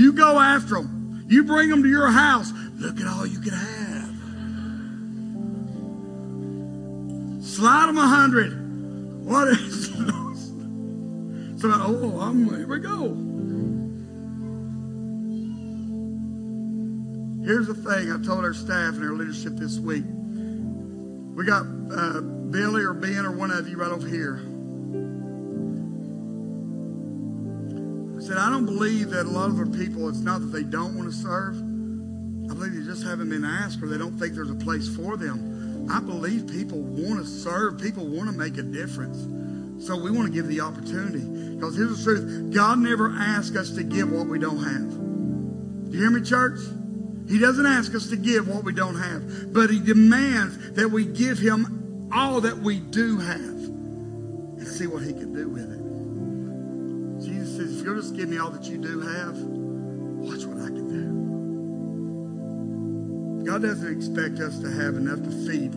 You 0.00 0.12
go 0.12 0.38
after 0.38 0.76
them. 0.76 1.26
You 1.28 1.44
bring 1.44 1.68
them 1.68 1.82
to 1.82 1.88
your 1.88 2.08
house. 2.08 2.52
Look 2.76 3.00
at 3.00 3.06
all 3.06 3.26
you 3.26 3.40
can 3.40 3.52
have. 3.52 4.08
Slide 7.44 7.88
them 7.88 7.98
a 7.98 8.06
hundred. 8.06 9.24
What 9.24 9.48
is 9.48 9.88
so? 11.60 11.70
Oh, 11.72 12.20
I'm 12.20 12.44
here. 12.48 12.66
We 12.68 12.78
go. 12.78 13.16
Here's 17.44 17.66
the 17.66 17.74
thing. 17.74 18.12
I 18.12 18.22
told 18.24 18.44
our 18.44 18.54
staff 18.54 18.94
and 18.94 19.02
our 19.02 19.12
leadership 19.14 19.54
this 19.56 19.78
week. 19.78 20.04
We 20.06 21.44
got 21.44 21.66
uh, 21.90 22.20
Billy 22.50 22.82
or 22.82 22.94
Ben 22.94 23.26
or 23.26 23.32
one 23.32 23.50
of 23.50 23.68
you 23.68 23.76
right 23.76 23.90
over 23.90 24.06
here. 24.06 24.40
I 28.16 28.20
said, 28.20 28.38
I 28.38 28.50
don't 28.50 28.64
believe 28.64 29.10
that 29.10 29.26
a 29.26 29.30
lot 29.30 29.50
of 29.50 29.58
our 29.58 29.66
people, 29.66 30.08
it's 30.08 30.20
not 30.20 30.40
that 30.40 30.46
they 30.46 30.62
don't 30.62 30.96
want 30.96 31.10
to 31.10 31.16
serve. 31.16 31.56
I 31.56 32.54
believe 32.54 32.74
they 32.74 32.90
just 32.90 33.04
haven't 33.04 33.28
been 33.28 33.44
asked 33.44 33.82
or 33.82 33.88
they 33.88 33.98
don't 33.98 34.18
think 34.18 34.34
there's 34.34 34.50
a 34.50 34.54
place 34.54 34.88
for 34.88 35.16
them. 35.16 35.88
I 35.90 36.00
believe 36.00 36.46
people 36.46 36.80
want 36.80 37.20
to 37.20 37.26
serve. 37.26 37.80
People 37.80 38.06
want 38.06 38.30
to 38.30 38.36
make 38.36 38.56
a 38.58 38.62
difference. 38.62 39.86
So 39.86 39.96
we 39.96 40.10
want 40.10 40.26
to 40.26 40.32
give 40.32 40.48
the 40.48 40.60
opportunity. 40.60 41.20
Because 41.54 41.76
here's 41.76 41.98
the 41.98 42.04
truth. 42.04 42.54
God 42.54 42.78
never 42.78 43.10
asks 43.10 43.56
us 43.56 43.70
to 43.72 43.82
give 43.82 44.10
what 44.10 44.26
we 44.26 44.38
don't 44.38 44.62
have. 44.62 44.90
Do 45.90 45.96
you 45.96 46.00
hear 46.00 46.10
me, 46.10 46.22
church? 46.22 46.58
He 47.28 47.38
doesn't 47.38 47.66
ask 47.66 47.94
us 47.94 48.08
to 48.08 48.16
give 48.16 48.48
what 48.48 48.64
we 48.64 48.72
don't 48.72 48.96
have. 48.96 49.52
But 49.52 49.70
he 49.70 49.80
demands 49.80 50.72
that 50.72 50.90
we 50.90 51.04
give 51.04 51.38
him 51.38 51.78
all 52.12 52.40
that 52.40 52.58
we 52.58 52.80
do 52.80 53.18
have. 53.18 53.38
And 53.38 54.66
see 54.66 54.86
what 54.86 55.02
he 55.02 55.12
can 55.12 55.32
do 55.32 55.48
with 55.48 55.70
it 55.70 55.88
Jesus 57.20 57.56
says, 57.56 57.78
if 57.78 57.84
you'll 57.84 57.96
just 57.96 58.14
give 58.14 58.28
me 58.28 58.38
all 58.38 58.50
that 58.50 58.64
you 58.64 58.78
do 58.78 59.00
have, 59.00 59.36
watch 59.38 60.44
what 60.44 60.58
I 60.58 60.66
can 60.66 60.86
do. 60.86 61.08
God 63.44 63.62
doesn't 63.62 63.96
expect 63.96 64.38
us 64.38 64.60
to 64.60 64.70
have 64.70 64.94
enough 64.94 65.20
to 65.22 65.30
feed 65.46 65.72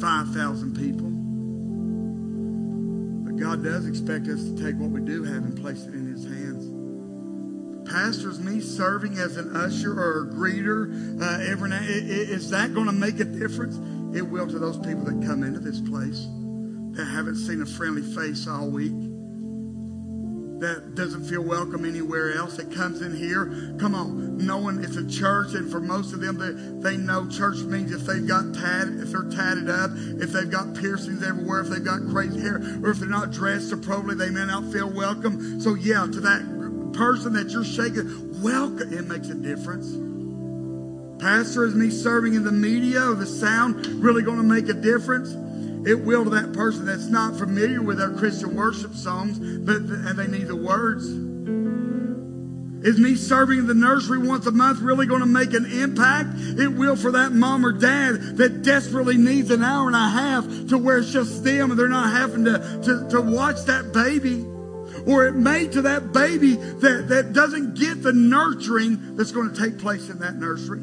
5,000 0.00 0.76
people. 0.76 1.10
But 3.24 3.34
God 3.42 3.64
does 3.64 3.86
expect 3.86 4.28
us 4.28 4.44
to 4.44 4.54
take 4.56 4.76
what 4.76 4.90
we 4.90 5.00
do 5.00 5.24
have 5.24 5.42
and 5.42 5.60
place 5.60 5.84
it 5.84 5.94
in 5.94 6.06
His 6.06 6.22
hands. 6.24 6.68
Pastors, 7.88 8.38
me 8.38 8.60
serving 8.60 9.18
as 9.18 9.36
an 9.36 9.56
usher 9.56 9.98
or 9.98 10.22
a 10.22 10.26
greeter 10.26 11.20
uh, 11.20 11.40
every 11.50 11.70
now, 11.70 11.80
is 11.82 12.50
that 12.50 12.72
going 12.72 12.86
to 12.86 12.92
make 12.92 13.18
a 13.18 13.24
difference? 13.24 13.80
It 14.14 14.22
will 14.22 14.46
to 14.48 14.58
those 14.58 14.78
people 14.78 15.04
that 15.04 15.24
come 15.26 15.42
into 15.42 15.60
this 15.60 15.80
place 15.80 16.26
that 16.92 17.04
haven't 17.04 17.36
seen 17.36 17.62
a 17.62 17.66
friendly 17.66 18.02
face 18.02 18.46
all 18.48 18.68
week 18.68 18.92
that 20.60 20.94
doesn't 20.94 21.24
feel 21.24 21.42
welcome 21.42 21.86
anywhere 21.86 22.34
else 22.34 22.56
that 22.58 22.70
comes 22.70 23.00
in 23.00 23.16
here. 23.16 23.74
Come 23.80 23.94
on, 23.94 24.36
knowing 24.36 24.84
it's 24.84 24.96
a 24.96 25.08
church, 25.08 25.54
and 25.54 25.70
for 25.70 25.80
most 25.80 26.12
of 26.12 26.20
them, 26.20 26.36
they, 26.36 26.90
they 26.90 26.96
know 26.98 27.26
church 27.28 27.58
means 27.60 27.92
if 27.92 28.02
they've 28.02 28.26
got 28.26 28.52
tatted, 28.54 29.00
if 29.00 29.10
they're 29.10 29.30
tatted 29.30 29.70
up, 29.70 29.90
if 30.20 30.32
they've 30.32 30.50
got 30.50 30.74
piercings 30.74 31.22
everywhere, 31.22 31.60
if 31.60 31.68
they've 31.68 31.84
got 31.84 32.06
crazy 32.10 32.40
hair, 32.40 32.56
or 32.82 32.90
if 32.90 32.98
they're 32.98 33.08
not 33.08 33.30
dressed 33.30 33.72
appropriately, 33.72 34.26
they 34.26 34.30
may 34.30 34.44
not 34.44 34.70
feel 34.70 34.90
welcome. 34.90 35.60
So, 35.60 35.74
yeah, 35.74 36.04
to 36.04 36.20
that 36.20 36.92
person 36.92 37.32
that 37.32 37.50
you're 37.50 37.64
shaking, 37.64 38.42
welcome, 38.42 38.92
it 38.92 39.06
makes 39.06 39.30
a 39.30 39.34
difference. 39.34 40.09
Pastor, 41.20 41.66
is 41.66 41.74
me 41.74 41.90
serving 41.90 42.34
in 42.34 42.44
the 42.44 42.52
media 42.52 43.10
or 43.10 43.14
the 43.14 43.26
sound 43.26 43.86
really 44.02 44.22
going 44.22 44.38
to 44.38 44.42
make 44.42 44.68
a 44.68 44.74
difference? 44.74 45.34
It 45.86 46.00
will 46.00 46.24
to 46.24 46.30
that 46.30 46.52
person 46.52 46.86
that's 46.86 47.08
not 47.08 47.36
familiar 47.36 47.82
with 47.82 48.00
our 48.00 48.10
Christian 48.10 48.54
worship 48.54 48.94
songs, 48.94 49.38
but 49.38 49.76
and 49.76 50.18
they 50.18 50.26
need 50.26 50.48
the 50.48 50.56
words. 50.56 51.06
Is 52.82 52.98
me 52.98 53.14
serving 53.14 53.58
in 53.58 53.66
the 53.66 53.74
nursery 53.74 54.18
once 54.18 54.46
a 54.46 54.50
month 54.50 54.80
really 54.80 55.06
going 55.06 55.20
to 55.20 55.26
make 55.26 55.52
an 55.52 55.66
impact? 55.66 56.30
It 56.38 56.68
will 56.68 56.96
for 56.96 57.12
that 57.12 57.32
mom 57.32 57.66
or 57.66 57.72
dad 57.72 58.38
that 58.38 58.62
desperately 58.62 59.18
needs 59.18 59.50
an 59.50 59.62
hour 59.62 59.86
and 59.86 59.96
a 59.96 60.08
half 60.08 60.44
to 60.68 60.78
where 60.78 60.98
it's 60.98 61.12
just 61.12 61.44
them 61.44 61.70
and 61.70 61.78
they're 61.78 61.88
not 61.88 62.10
having 62.10 62.46
to, 62.46 62.58
to, 62.84 63.08
to 63.10 63.20
watch 63.20 63.64
that 63.66 63.92
baby. 63.92 64.46
Or 65.06 65.26
it 65.26 65.34
may 65.34 65.66
to 65.68 65.82
that 65.82 66.12
baby 66.12 66.54
that, 66.54 67.08
that 67.08 67.34
doesn't 67.34 67.74
get 67.78 68.02
the 68.02 68.14
nurturing 68.14 69.16
that's 69.16 69.32
going 69.32 69.52
to 69.52 69.60
take 69.60 69.78
place 69.78 70.08
in 70.08 70.18
that 70.20 70.36
nursery. 70.36 70.82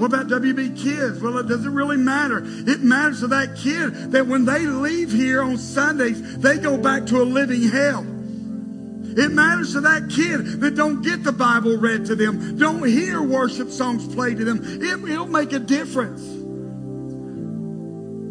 What 0.00 0.14
about 0.14 0.28
WB 0.28 0.82
kids? 0.82 1.20
Well, 1.20 1.36
it 1.36 1.46
doesn't 1.46 1.74
really 1.74 1.98
matter. 1.98 2.42
It 2.42 2.80
matters 2.80 3.20
to 3.20 3.26
that 3.26 3.54
kid 3.54 4.12
that 4.12 4.26
when 4.26 4.46
they 4.46 4.60
leave 4.60 5.12
here 5.12 5.42
on 5.42 5.58
Sundays, 5.58 6.38
they 6.38 6.56
go 6.56 6.78
back 6.78 7.04
to 7.08 7.20
a 7.20 7.24
living 7.24 7.68
hell. 7.68 8.00
It 8.00 9.30
matters 9.30 9.74
to 9.74 9.82
that 9.82 10.08
kid 10.08 10.62
that 10.62 10.74
don't 10.74 11.02
get 11.02 11.22
the 11.22 11.32
Bible 11.32 11.76
read 11.76 12.06
to 12.06 12.16
them, 12.16 12.56
don't 12.56 12.82
hear 12.88 13.20
worship 13.20 13.68
songs 13.68 14.14
played 14.14 14.38
to 14.38 14.44
them. 14.46 14.62
It, 14.64 15.02
will 15.02 15.26
make 15.26 15.52
a 15.52 15.58
difference. 15.58 16.22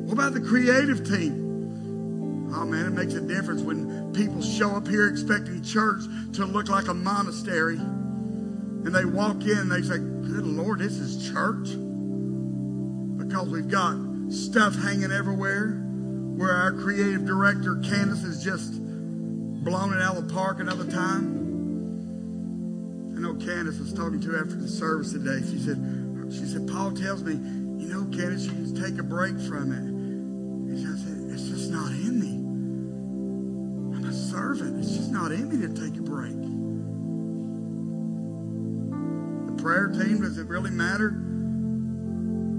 What 0.08 0.14
about 0.14 0.34
the 0.34 0.42
creative 0.42 1.08
team? 1.08 2.50
Oh 2.52 2.66
man, 2.66 2.88
it 2.88 2.94
makes 2.94 3.14
a 3.14 3.22
difference 3.22 3.62
when 3.62 4.12
people 4.14 4.42
show 4.42 4.72
up 4.72 4.88
here 4.88 5.08
expecting 5.08 5.62
church 5.62 6.02
to 6.34 6.46
look 6.46 6.68
like 6.68 6.88
a 6.88 6.96
monastery. 6.96 7.80
And 8.86 8.96
they 8.96 9.06
walk 9.06 9.44
in 9.44 9.58
and 9.58 9.72
they 9.72 9.82
say, 9.82 9.98
Good 9.98 10.46
Lord, 10.46 10.80
this 10.80 10.98
is 10.98 11.30
church. 11.32 11.70
Because 13.18 13.50
we've 13.50 13.68
got 13.68 13.98
stuff 14.32 14.76
hanging 14.76 15.12
everywhere 15.12 15.86
where 16.40 16.52
our 16.52 16.72
creative 16.72 17.26
director, 17.26 17.76
Candace, 17.84 18.24
has 18.24 18.42
just 18.44 18.82
blown 19.64 19.94
it 19.94 20.02
out 20.02 20.16
of 20.16 20.28
the 20.28 20.34
park 20.34 20.60
another 20.62 20.90
time. 20.90 21.40
I 23.16 23.20
know 23.20 23.36
Candace 23.36 23.78
was 23.78 23.94
talking 23.94 24.22
to 24.22 24.38
after 24.38 24.56
the 24.56 24.68
service 24.68 25.12
today. 25.12 25.46
She 25.46 25.60
said, 25.60 25.78
she 26.32 26.46
said, 26.46 26.68
Paul 26.70 26.94
tells 26.94 27.24
me, 27.24 27.34
you 27.34 27.90
know, 27.90 28.06
Candace, 28.16 28.46
you 28.46 28.52
can 28.52 28.74
take 28.76 28.98
a 28.98 29.04
break 29.04 29.38
from 29.42 29.74
it. 29.74 29.84
And 29.84 30.88
I 30.88 30.96
said, 30.98 31.30
it's 31.34 31.50
just 31.50 31.70
not 31.70 31.92
in 31.92 32.20
me. 32.20 32.38
I'm 33.98 34.06
a 34.06 34.14
servant. 34.14 34.80
It's 34.80 34.96
just 34.96 35.12
not 35.12 35.34
in 35.34 35.50
me 35.50 35.68
to 35.68 35.74
take 35.74 36.00
a 36.00 36.04
break. 36.04 36.49
Prayer 39.62 39.88
team, 39.88 40.22
does 40.22 40.38
it 40.38 40.48
really 40.48 40.72
matter? 40.72 41.10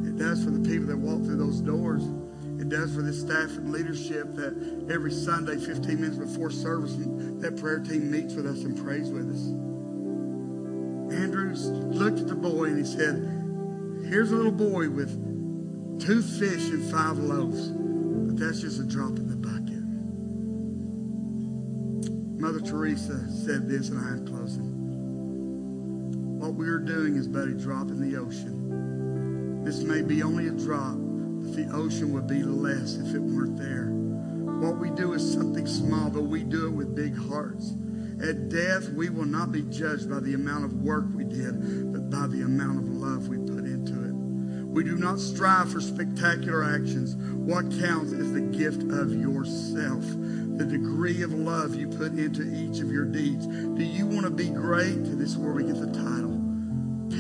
It 0.06 0.18
does 0.18 0.44
for 0.44 0.50
the 0.50 0.60
people 0.60 0.86
that 0.88 0.98
walk 0.98 1.24
through 1.24 1.38
those 1.38 1.60
doors. 1.60 2.02
It 2.60 2.68
does 2.68 2.94
for 2.94 3.00
this 3.00 3.20
staff 3.20 3.56
and 3.56 3.72
leadership 3.72 4.34
that 4.34 4.88
every 4.92 5.12
Sunday, 5.12 5.56
15 5.56 6.00
minutes 6.00 6.18
before 6.18 6.50
service, 6.50 6.94
that 7.40 7.56
prayer 7.58 7.78
team 7.78 8.10
meets 8.10 8.34
with 8.34 8.46
us 8.46 8.64
and 8.64 8.76
prays 8.76 9.10
with 9.10 9.30
us. 9.30 9.46
Andrew 11.16 11.54
looked 11.90 12.20
at 12.20 12.28
the 12.28 12.34
boy 12.34 12.64
and 12.64 12.78
he 12.78 12.84
said, 12.84 13.16
Here's 14.08 14.30
a 14.32 14.36
little 14.36 14.52
boy 14.52 14.90
with 14.90 15.10
two 16.00 16.22
fish 16.22 16.68
and 16.68 16.90
five 16.90 17.18
loaves. 17.18 17.68
But 17.70 18.38
that's 18.38 18.60
just 18.60 18.80
a 18.80 18.84
drop 18.84 19.16
in 19.18 19.28
the 19.28 19.36
bucket. 19.36 19.80
Mother 22.40 22.60
Teresa 22.60 23.26
said 23.30 23.68
this, 23.68 23.88
and 23.88 23.98
I 23.98 24.10
am 24.12 24.26
closing. 24.26 24.79
We 26.60 26.68
are 26.68 26.78
doing 26.78 27.16
is 27.16 27.26
but 27.26 27.48
a 27.48 27.54
drop 27.54 27.88
in 27.88 27.98
the 28.06 28.18
ocean. 28.18 29.64
This 29.64 29.80
may 29.80 30.02
be 30.02 30.22
only 30.22 30.48
a 30.48 30.50
drop, 30.50 30.92
but 30.98 31.56
the 31.56 31.66
ocean 31.72 32.12
would 32.12 32.26
be 32.26 32.42
less 32.42 32.96
if 32.96 33.14
it 33.14 33.22
weren't 33.22 33.56
there. 33.56 33.86
What 34.60 34.76
we 34.76 34.90
do 34.90 35.14
is 35.14 35.32
something 35.32 35.66
small, 35.66 36.10
but 36.10 36.24
we 36.24 36.44
do 36.44 36.66
it 36.66 36.72
with 36.72 36.94
big 36.94 37.16
hearts. 37.16 37.72
At 38.22 38.50
death, 38.50 38.90
we 38.90 39.08
will 39.08 39.24
not 39.24 39.52
be 39.52 39.62
judged 39.62 40.10
by 40.10 40.20
the 40.20 40.34
amount 40.34 40.66
of 40.66 40.74
work 40.82 41.06
we 41.14 41.24
did, 41.24 41.94
but 41.94 42.10
by 42.10 42.26
the 42.26 42.42
amount 42.42 42.80
of 42.80 42.88
love 42.90 43.28
we 43.28 43.38
put 43.38 43.64
into 43.64 43.94
it. 44.04 44.12
We 44.12 44.84
do 44.84 44.98
not 44.98 45.18
strive 45.18 45.72
for 45.72 45.80
spectacular 45.80 46.62
actions. 46.62 47.16
What 47.36 47.70
counts 47.80 48.12
is 48.12 48.34
the 48.34 48.42
gift 48.42 48.82
of 48.82 49.14
yourself, 49.14 50.04
the 50.58 50.66
degree 50.66 51.22
of 51.22 51.32
love 51.32 51.74
you 51.74 51.88
put 51.88 52.12
into 52.18 52.42
each 52.42 52.80
of 52.80 52.92
your 52.92 53.06
deeds. 53.06 53.46
Do 53.46 53.82
you 53.82 54.06
want 54.06 54.24
to 54.24 54.30
be 54.30 54.50
great? 54.50 55.04
This 55.04 55.30
is 55.30 55.38
where 55.38 55.54
we 55.54 55.64
get 55.64 55.80
the 55.80 55.86
title. 55.86 56.29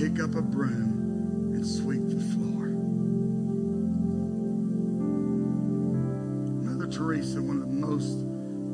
Pick 0.00 0.16
up 0.18 0.34
a 0.34 0.40
broom 0.40 1.52
and 1.52 1.66
sweep 1.66 2.08
the 2.08 2.20
floor. 2.32 2.68
Mother 6.64 6.88
Teresa, 6.90 7.42
one 7.42 7.60
of 7.60 7.68
the 7.68 7.74
most 7.74 8.24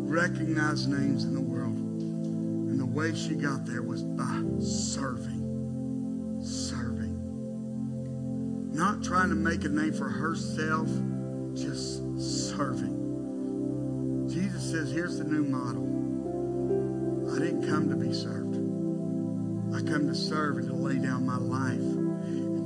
recognized 0.09 0.89
names 0.89 1.25
in 1.25 1.35
the 1.35 1.41
world. 1.41 1.77
And 1.77 2.79
the 2.79 2.87
way 2.87 3.13
she 3.13 3.35
got 3.35 3.67
there 3.67 3.83
was 3.83 4.05
by 4.05 4.41
serving. 4.61 6.39
Serving. 6.45 7.19
Not 8.73 9.03
trying 9.03 9.31
to 9.31 9.35
make 9.35 9.65
a 9.65 9.69
name 9.69 9.95
for 9.95 10.09
herself, 10.09 10.89
just 11.55 12.05
serving. 12.21 14.29
Jesus 14.29 14.71
says, 14.71 14.93
here's 14.93 15.19
the 15.19 15.25
new 15.25 15.43
model. 15.43 15.87
I 17.35 17.41
didn't 17.41 17.69
come 17.69 17.91
to 17.91 17.97
be 17.97 18.15
served. 18.15 18.46
Come 19.87 20.09
to 20.09 20.15
serve 20.15 20.59
and 20.59 20.69
to 20.69 20.75
lay 20.75 20.99
down 20.99 21.25
my 21.25 21.37
life. 21.37 21.81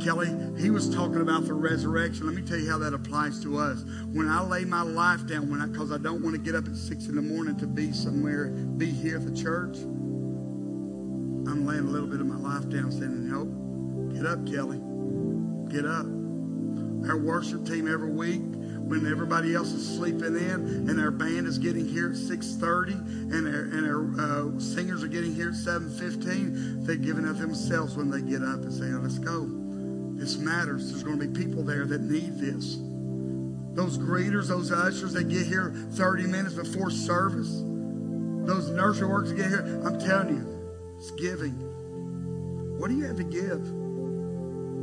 Kelly, 0.00 0.34
he 0.58 0.70
was 0.70 0.88
talking 0.94 1.20
about 1.20 1.44
the 1.44 1.52
resurrection. 1.52 2.26
Let 2.26 2.34
me 2.34 2.40
tell 2.40 2.58
you 2.58 2.70
how 2.70 2.78
that 2.78 2.94
applies 2.94 3.42
to 3.42 3.58
us. 3.58 3.84
When 4.12 4.28
I 4.28 4.40
lay 4.42 4.64
my 4.64 4.80
life 4.80 5.26
down, 5.26 5.50
when 5.50 5.60
I 5.60 5.66
because 5.66 5.92
I 5.92 5.98
don't 5.98 6.22
want 6.22 6.34
to 6.34 6.40
get 6.40 6.54
up 6.54 6.66
at 6.66 6.74
six 6.74 7.06
in 7.06 7.16
the 7.16 7.22
morning 7.22 7.58
to 7.58 7.66
be 7.66 7.92
somewhere, 7.92 8.48
be 8.48 8.90
here 8.90 9.16
at 9.16 9.26
the 9.26 9.36
church, 9.36 9.76
I'm 9.76 11.66
laying 11.66 11.86
a 11.86 11.90
little 11.90 12.08
bit 12.08 12.20
of 12.20 12.26
my 12.26 12.38
life 12.38 12.70
down, 12.70 12.90
saying, 12.90 13.28
"Help, 13.28 13.50
get 14.14 14.24
up, 14.24 14.46
Kelly, 14.46 14.80
get 15.68 15.84
up." 15.84 16.06
Our 17.08 17.18
worship 17.18 17.66
team 17.66 17.86
every 17.86 18.10
week, 18.10 18.40
when 18.90 19.06
everybody 19.06 19.54
else 19.54 19.72
is 19.72 19.86
sleeping 19.96 20.36
in, 20.36 20.88
and 20.88 21.00
our 21.00 21.10
band 21.10 21.46
is 21.46 21.58
getting 21.58 21.86
here 21.86 22.10
at 22.10 22.16
six 22.16 22.54
thirty, 22.54 22.94
and 22.94 23.46
our 23.46 23.62
and 23.64 23.86
our 23.86 24.20
uh, 24.20 24.58
singers 24.60 25.04
are 25.04 25.08
getting 25.08 25.29
here 25.40 25.48
at 25.48 25.54
seven 25.54 25.88
fifteen, 25.88 26.84
they're 26.84 26.96
giving 26.96 27.26
up 27.26 27.38
themselves 27.38 27.96
when 27.96 28.10
they 28.10 28.20
get 28.20 28.42
up 28.42 28.60
and 28.60 28.70
say, 28.72 28.92
oh, 28.92 29.00
"Let's 29.02 29.18
go." 29.18 29.48
This 30.18 30.36
matters. 30.36 30.90
There's 30.90 31.02
going 31.02 31.18
to 31.18 31.26
be 31.26 31.44
people 31.44 31.62
there 31.62 31.86
that 31.86 32.02
need 32.02 32.38
this. 32.38 32.76
Those 33.72 33.96
greeters, 33.96 34.48
those 34.48 34.70
ushers 34.70 35.14
that 35.14 35.30
get 35.30 35.46
here 35.46 35.72
30 35.92 36.26
minutes 36.26 36.54
before 36.56 36.90
service, 36.90 37.48
those 38.46 38.68
nursery 38.68 39.08
workers 39.08 39.32
get 39.32 39.46
here. 39.46 39.80
I'm 39.82 39.98
telling 39.98 40.36
you, 40.36 40.98
it's 40.98 41.10
giving. 41.12 41.56
What 42.78 42.88
do 42.88 42.96
you 42.98 43.04
have 43.06 43.16
to 43.16 43.24
give? 43.24 43.64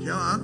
Kel, 0.04 0.18
I. 0.18 0.40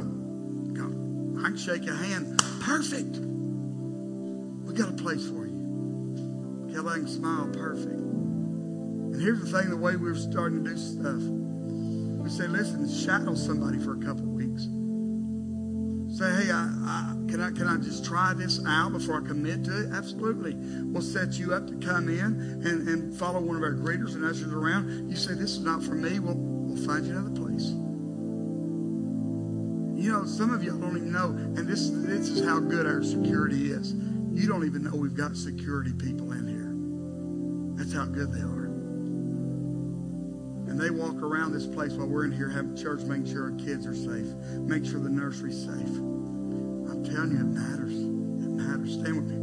I 1.39 1.47
can 1.47 1.57
shake 1.57 1.85
your 1.85 1.95
hand. 1.95 2.39
Perfect. 2.61 3.17
We 3.17 4.73
got 4.75 4.89
a 4.89 4.93
place 4.93 5.27
for 5.27 5.45
you. 5.45 6.69
Kel, 6.71 6.87
I 6.87 6.97
can 6.97 7.07
smile. 7.07 7.49
Perfect. 7.51 8.02
And 9.13 9.21
here's 9.21 9.39
the 9.39 9.57
thing: 9.57 9.69
the 9.69 9.77
way 9.77 9.95
we're 9.95 10.15
starting 10.15 10.63
to 10.63 10.71
do 10.71 10.77
stuff, 10.77 11.21
we 11.21 12.29
say, 12.29 12.47
"Listen, 12.47 12.89
shadow 12.89 13.35
somebody 13.35 13.79
for 13.79 13.93
a 13.93 14.03
couple 14.03 14.25
weeks." 14.25 14.67
say, 16.13 16.45
hey, 16.45 16.51
I, 16.51 16.69
I, 16.85 17.15
can 17.27 17.41
I 17.41 17.49
can 17.51 17.67
I 17.67 17.77
just 17.77 18.05
try 18.05 18.33
this 18.33 18.63
out 18.67 18.93
before 18.93 19.23
I 19.23 19.27
commit 19.27 19.63
to 19.65 19.85
it? 19.85 19.93
Absolutely. 19.93 20.53
We'll 20.55 21.01
set 21.01 21.33
you 21.33 21.53
up 21.53 21.67
to 21.67 21.75
come 21.77 22.07
in 22.07 22.19
and, 22.63 22.87
and 22.87 23.17
follow 23.17 23.39
one 23.39 23.55
of 23.55 23.63
our 23.63 23.73
greeters 23.73 24.13
and 24.13 24.23
ushers 24.23 24.53
around. 24.53 25.09
You 25.09 25.15
say, 25.15 25.33
this 25.33 25.51
is 25.51 25.59
not 25.59 25.81
for 25.81 25.95
me. 25.95 26.19
We'll, 26.19 26.35
we'll 26.35 26.85
find 26.85 27.05
you 27.05 27.17
another 27.17 27.31
place. 27.31 27.69
You 29.97 30.11
know, 30.11 30.25
some 30.25 30.53
of 30.53 30.63
y'all 30.63 30.77
don't 30.77 30.97
even 30.97 31.11
know, 31.11 31.29
and 31.29 31.67
this, 31.67 31.89
this 31.89 32.29
is 32.29 32.45
how 32.45 32.59
good 32.59 32.85
our 32.85 33.03
security 33.03 33.71
is. 33.71 33.93
You 33.93 34.47
don't 34.47 34.65
even 34.65 34.83
know 34.83 34.91
we've 34.95 35.15
got 35.15 35.35
security 35.35 35.93
people 35.93 36.31
in 36.33 36.47
here. 36.47 37.77
That's 37.77 37.93
how 37.93 38.05
good 38.05 38.31
they 38.31 38.41
are. 38.41 38.62
And 40.67 40.79
they 40.79 40.89
walk 40.89 41.21
around 41.21 41.51
this 41.53 41.65
place 41.67 41.93
while 41.93 42.07
we're 42.07 42.25
in 42.25 42.31
here 42.31 42.49
having 42.49 42.75
church, 42.75 43.01
making 43.01 43.31
sure 43.31 43.51
our 43.51 43.57
kids 43.57 43.85
are 43.85 43.95
safe, 43.95 44.33
make 44.59 44.85
sure 44.85 44.99
the 44.99 45.09
nursery's 45.09 45.59
safe. 45.59 45.97
I'm 46.89 47.03
telling 47.03 47.31
you, 47.31 47.39
it 47.39 47.43
matters. 47.43 47.93
It 47.93 48.49
matters. 48.49 48.93
Stand 48.93 49.15
with 49.17 49.25
me. 49.25 49.42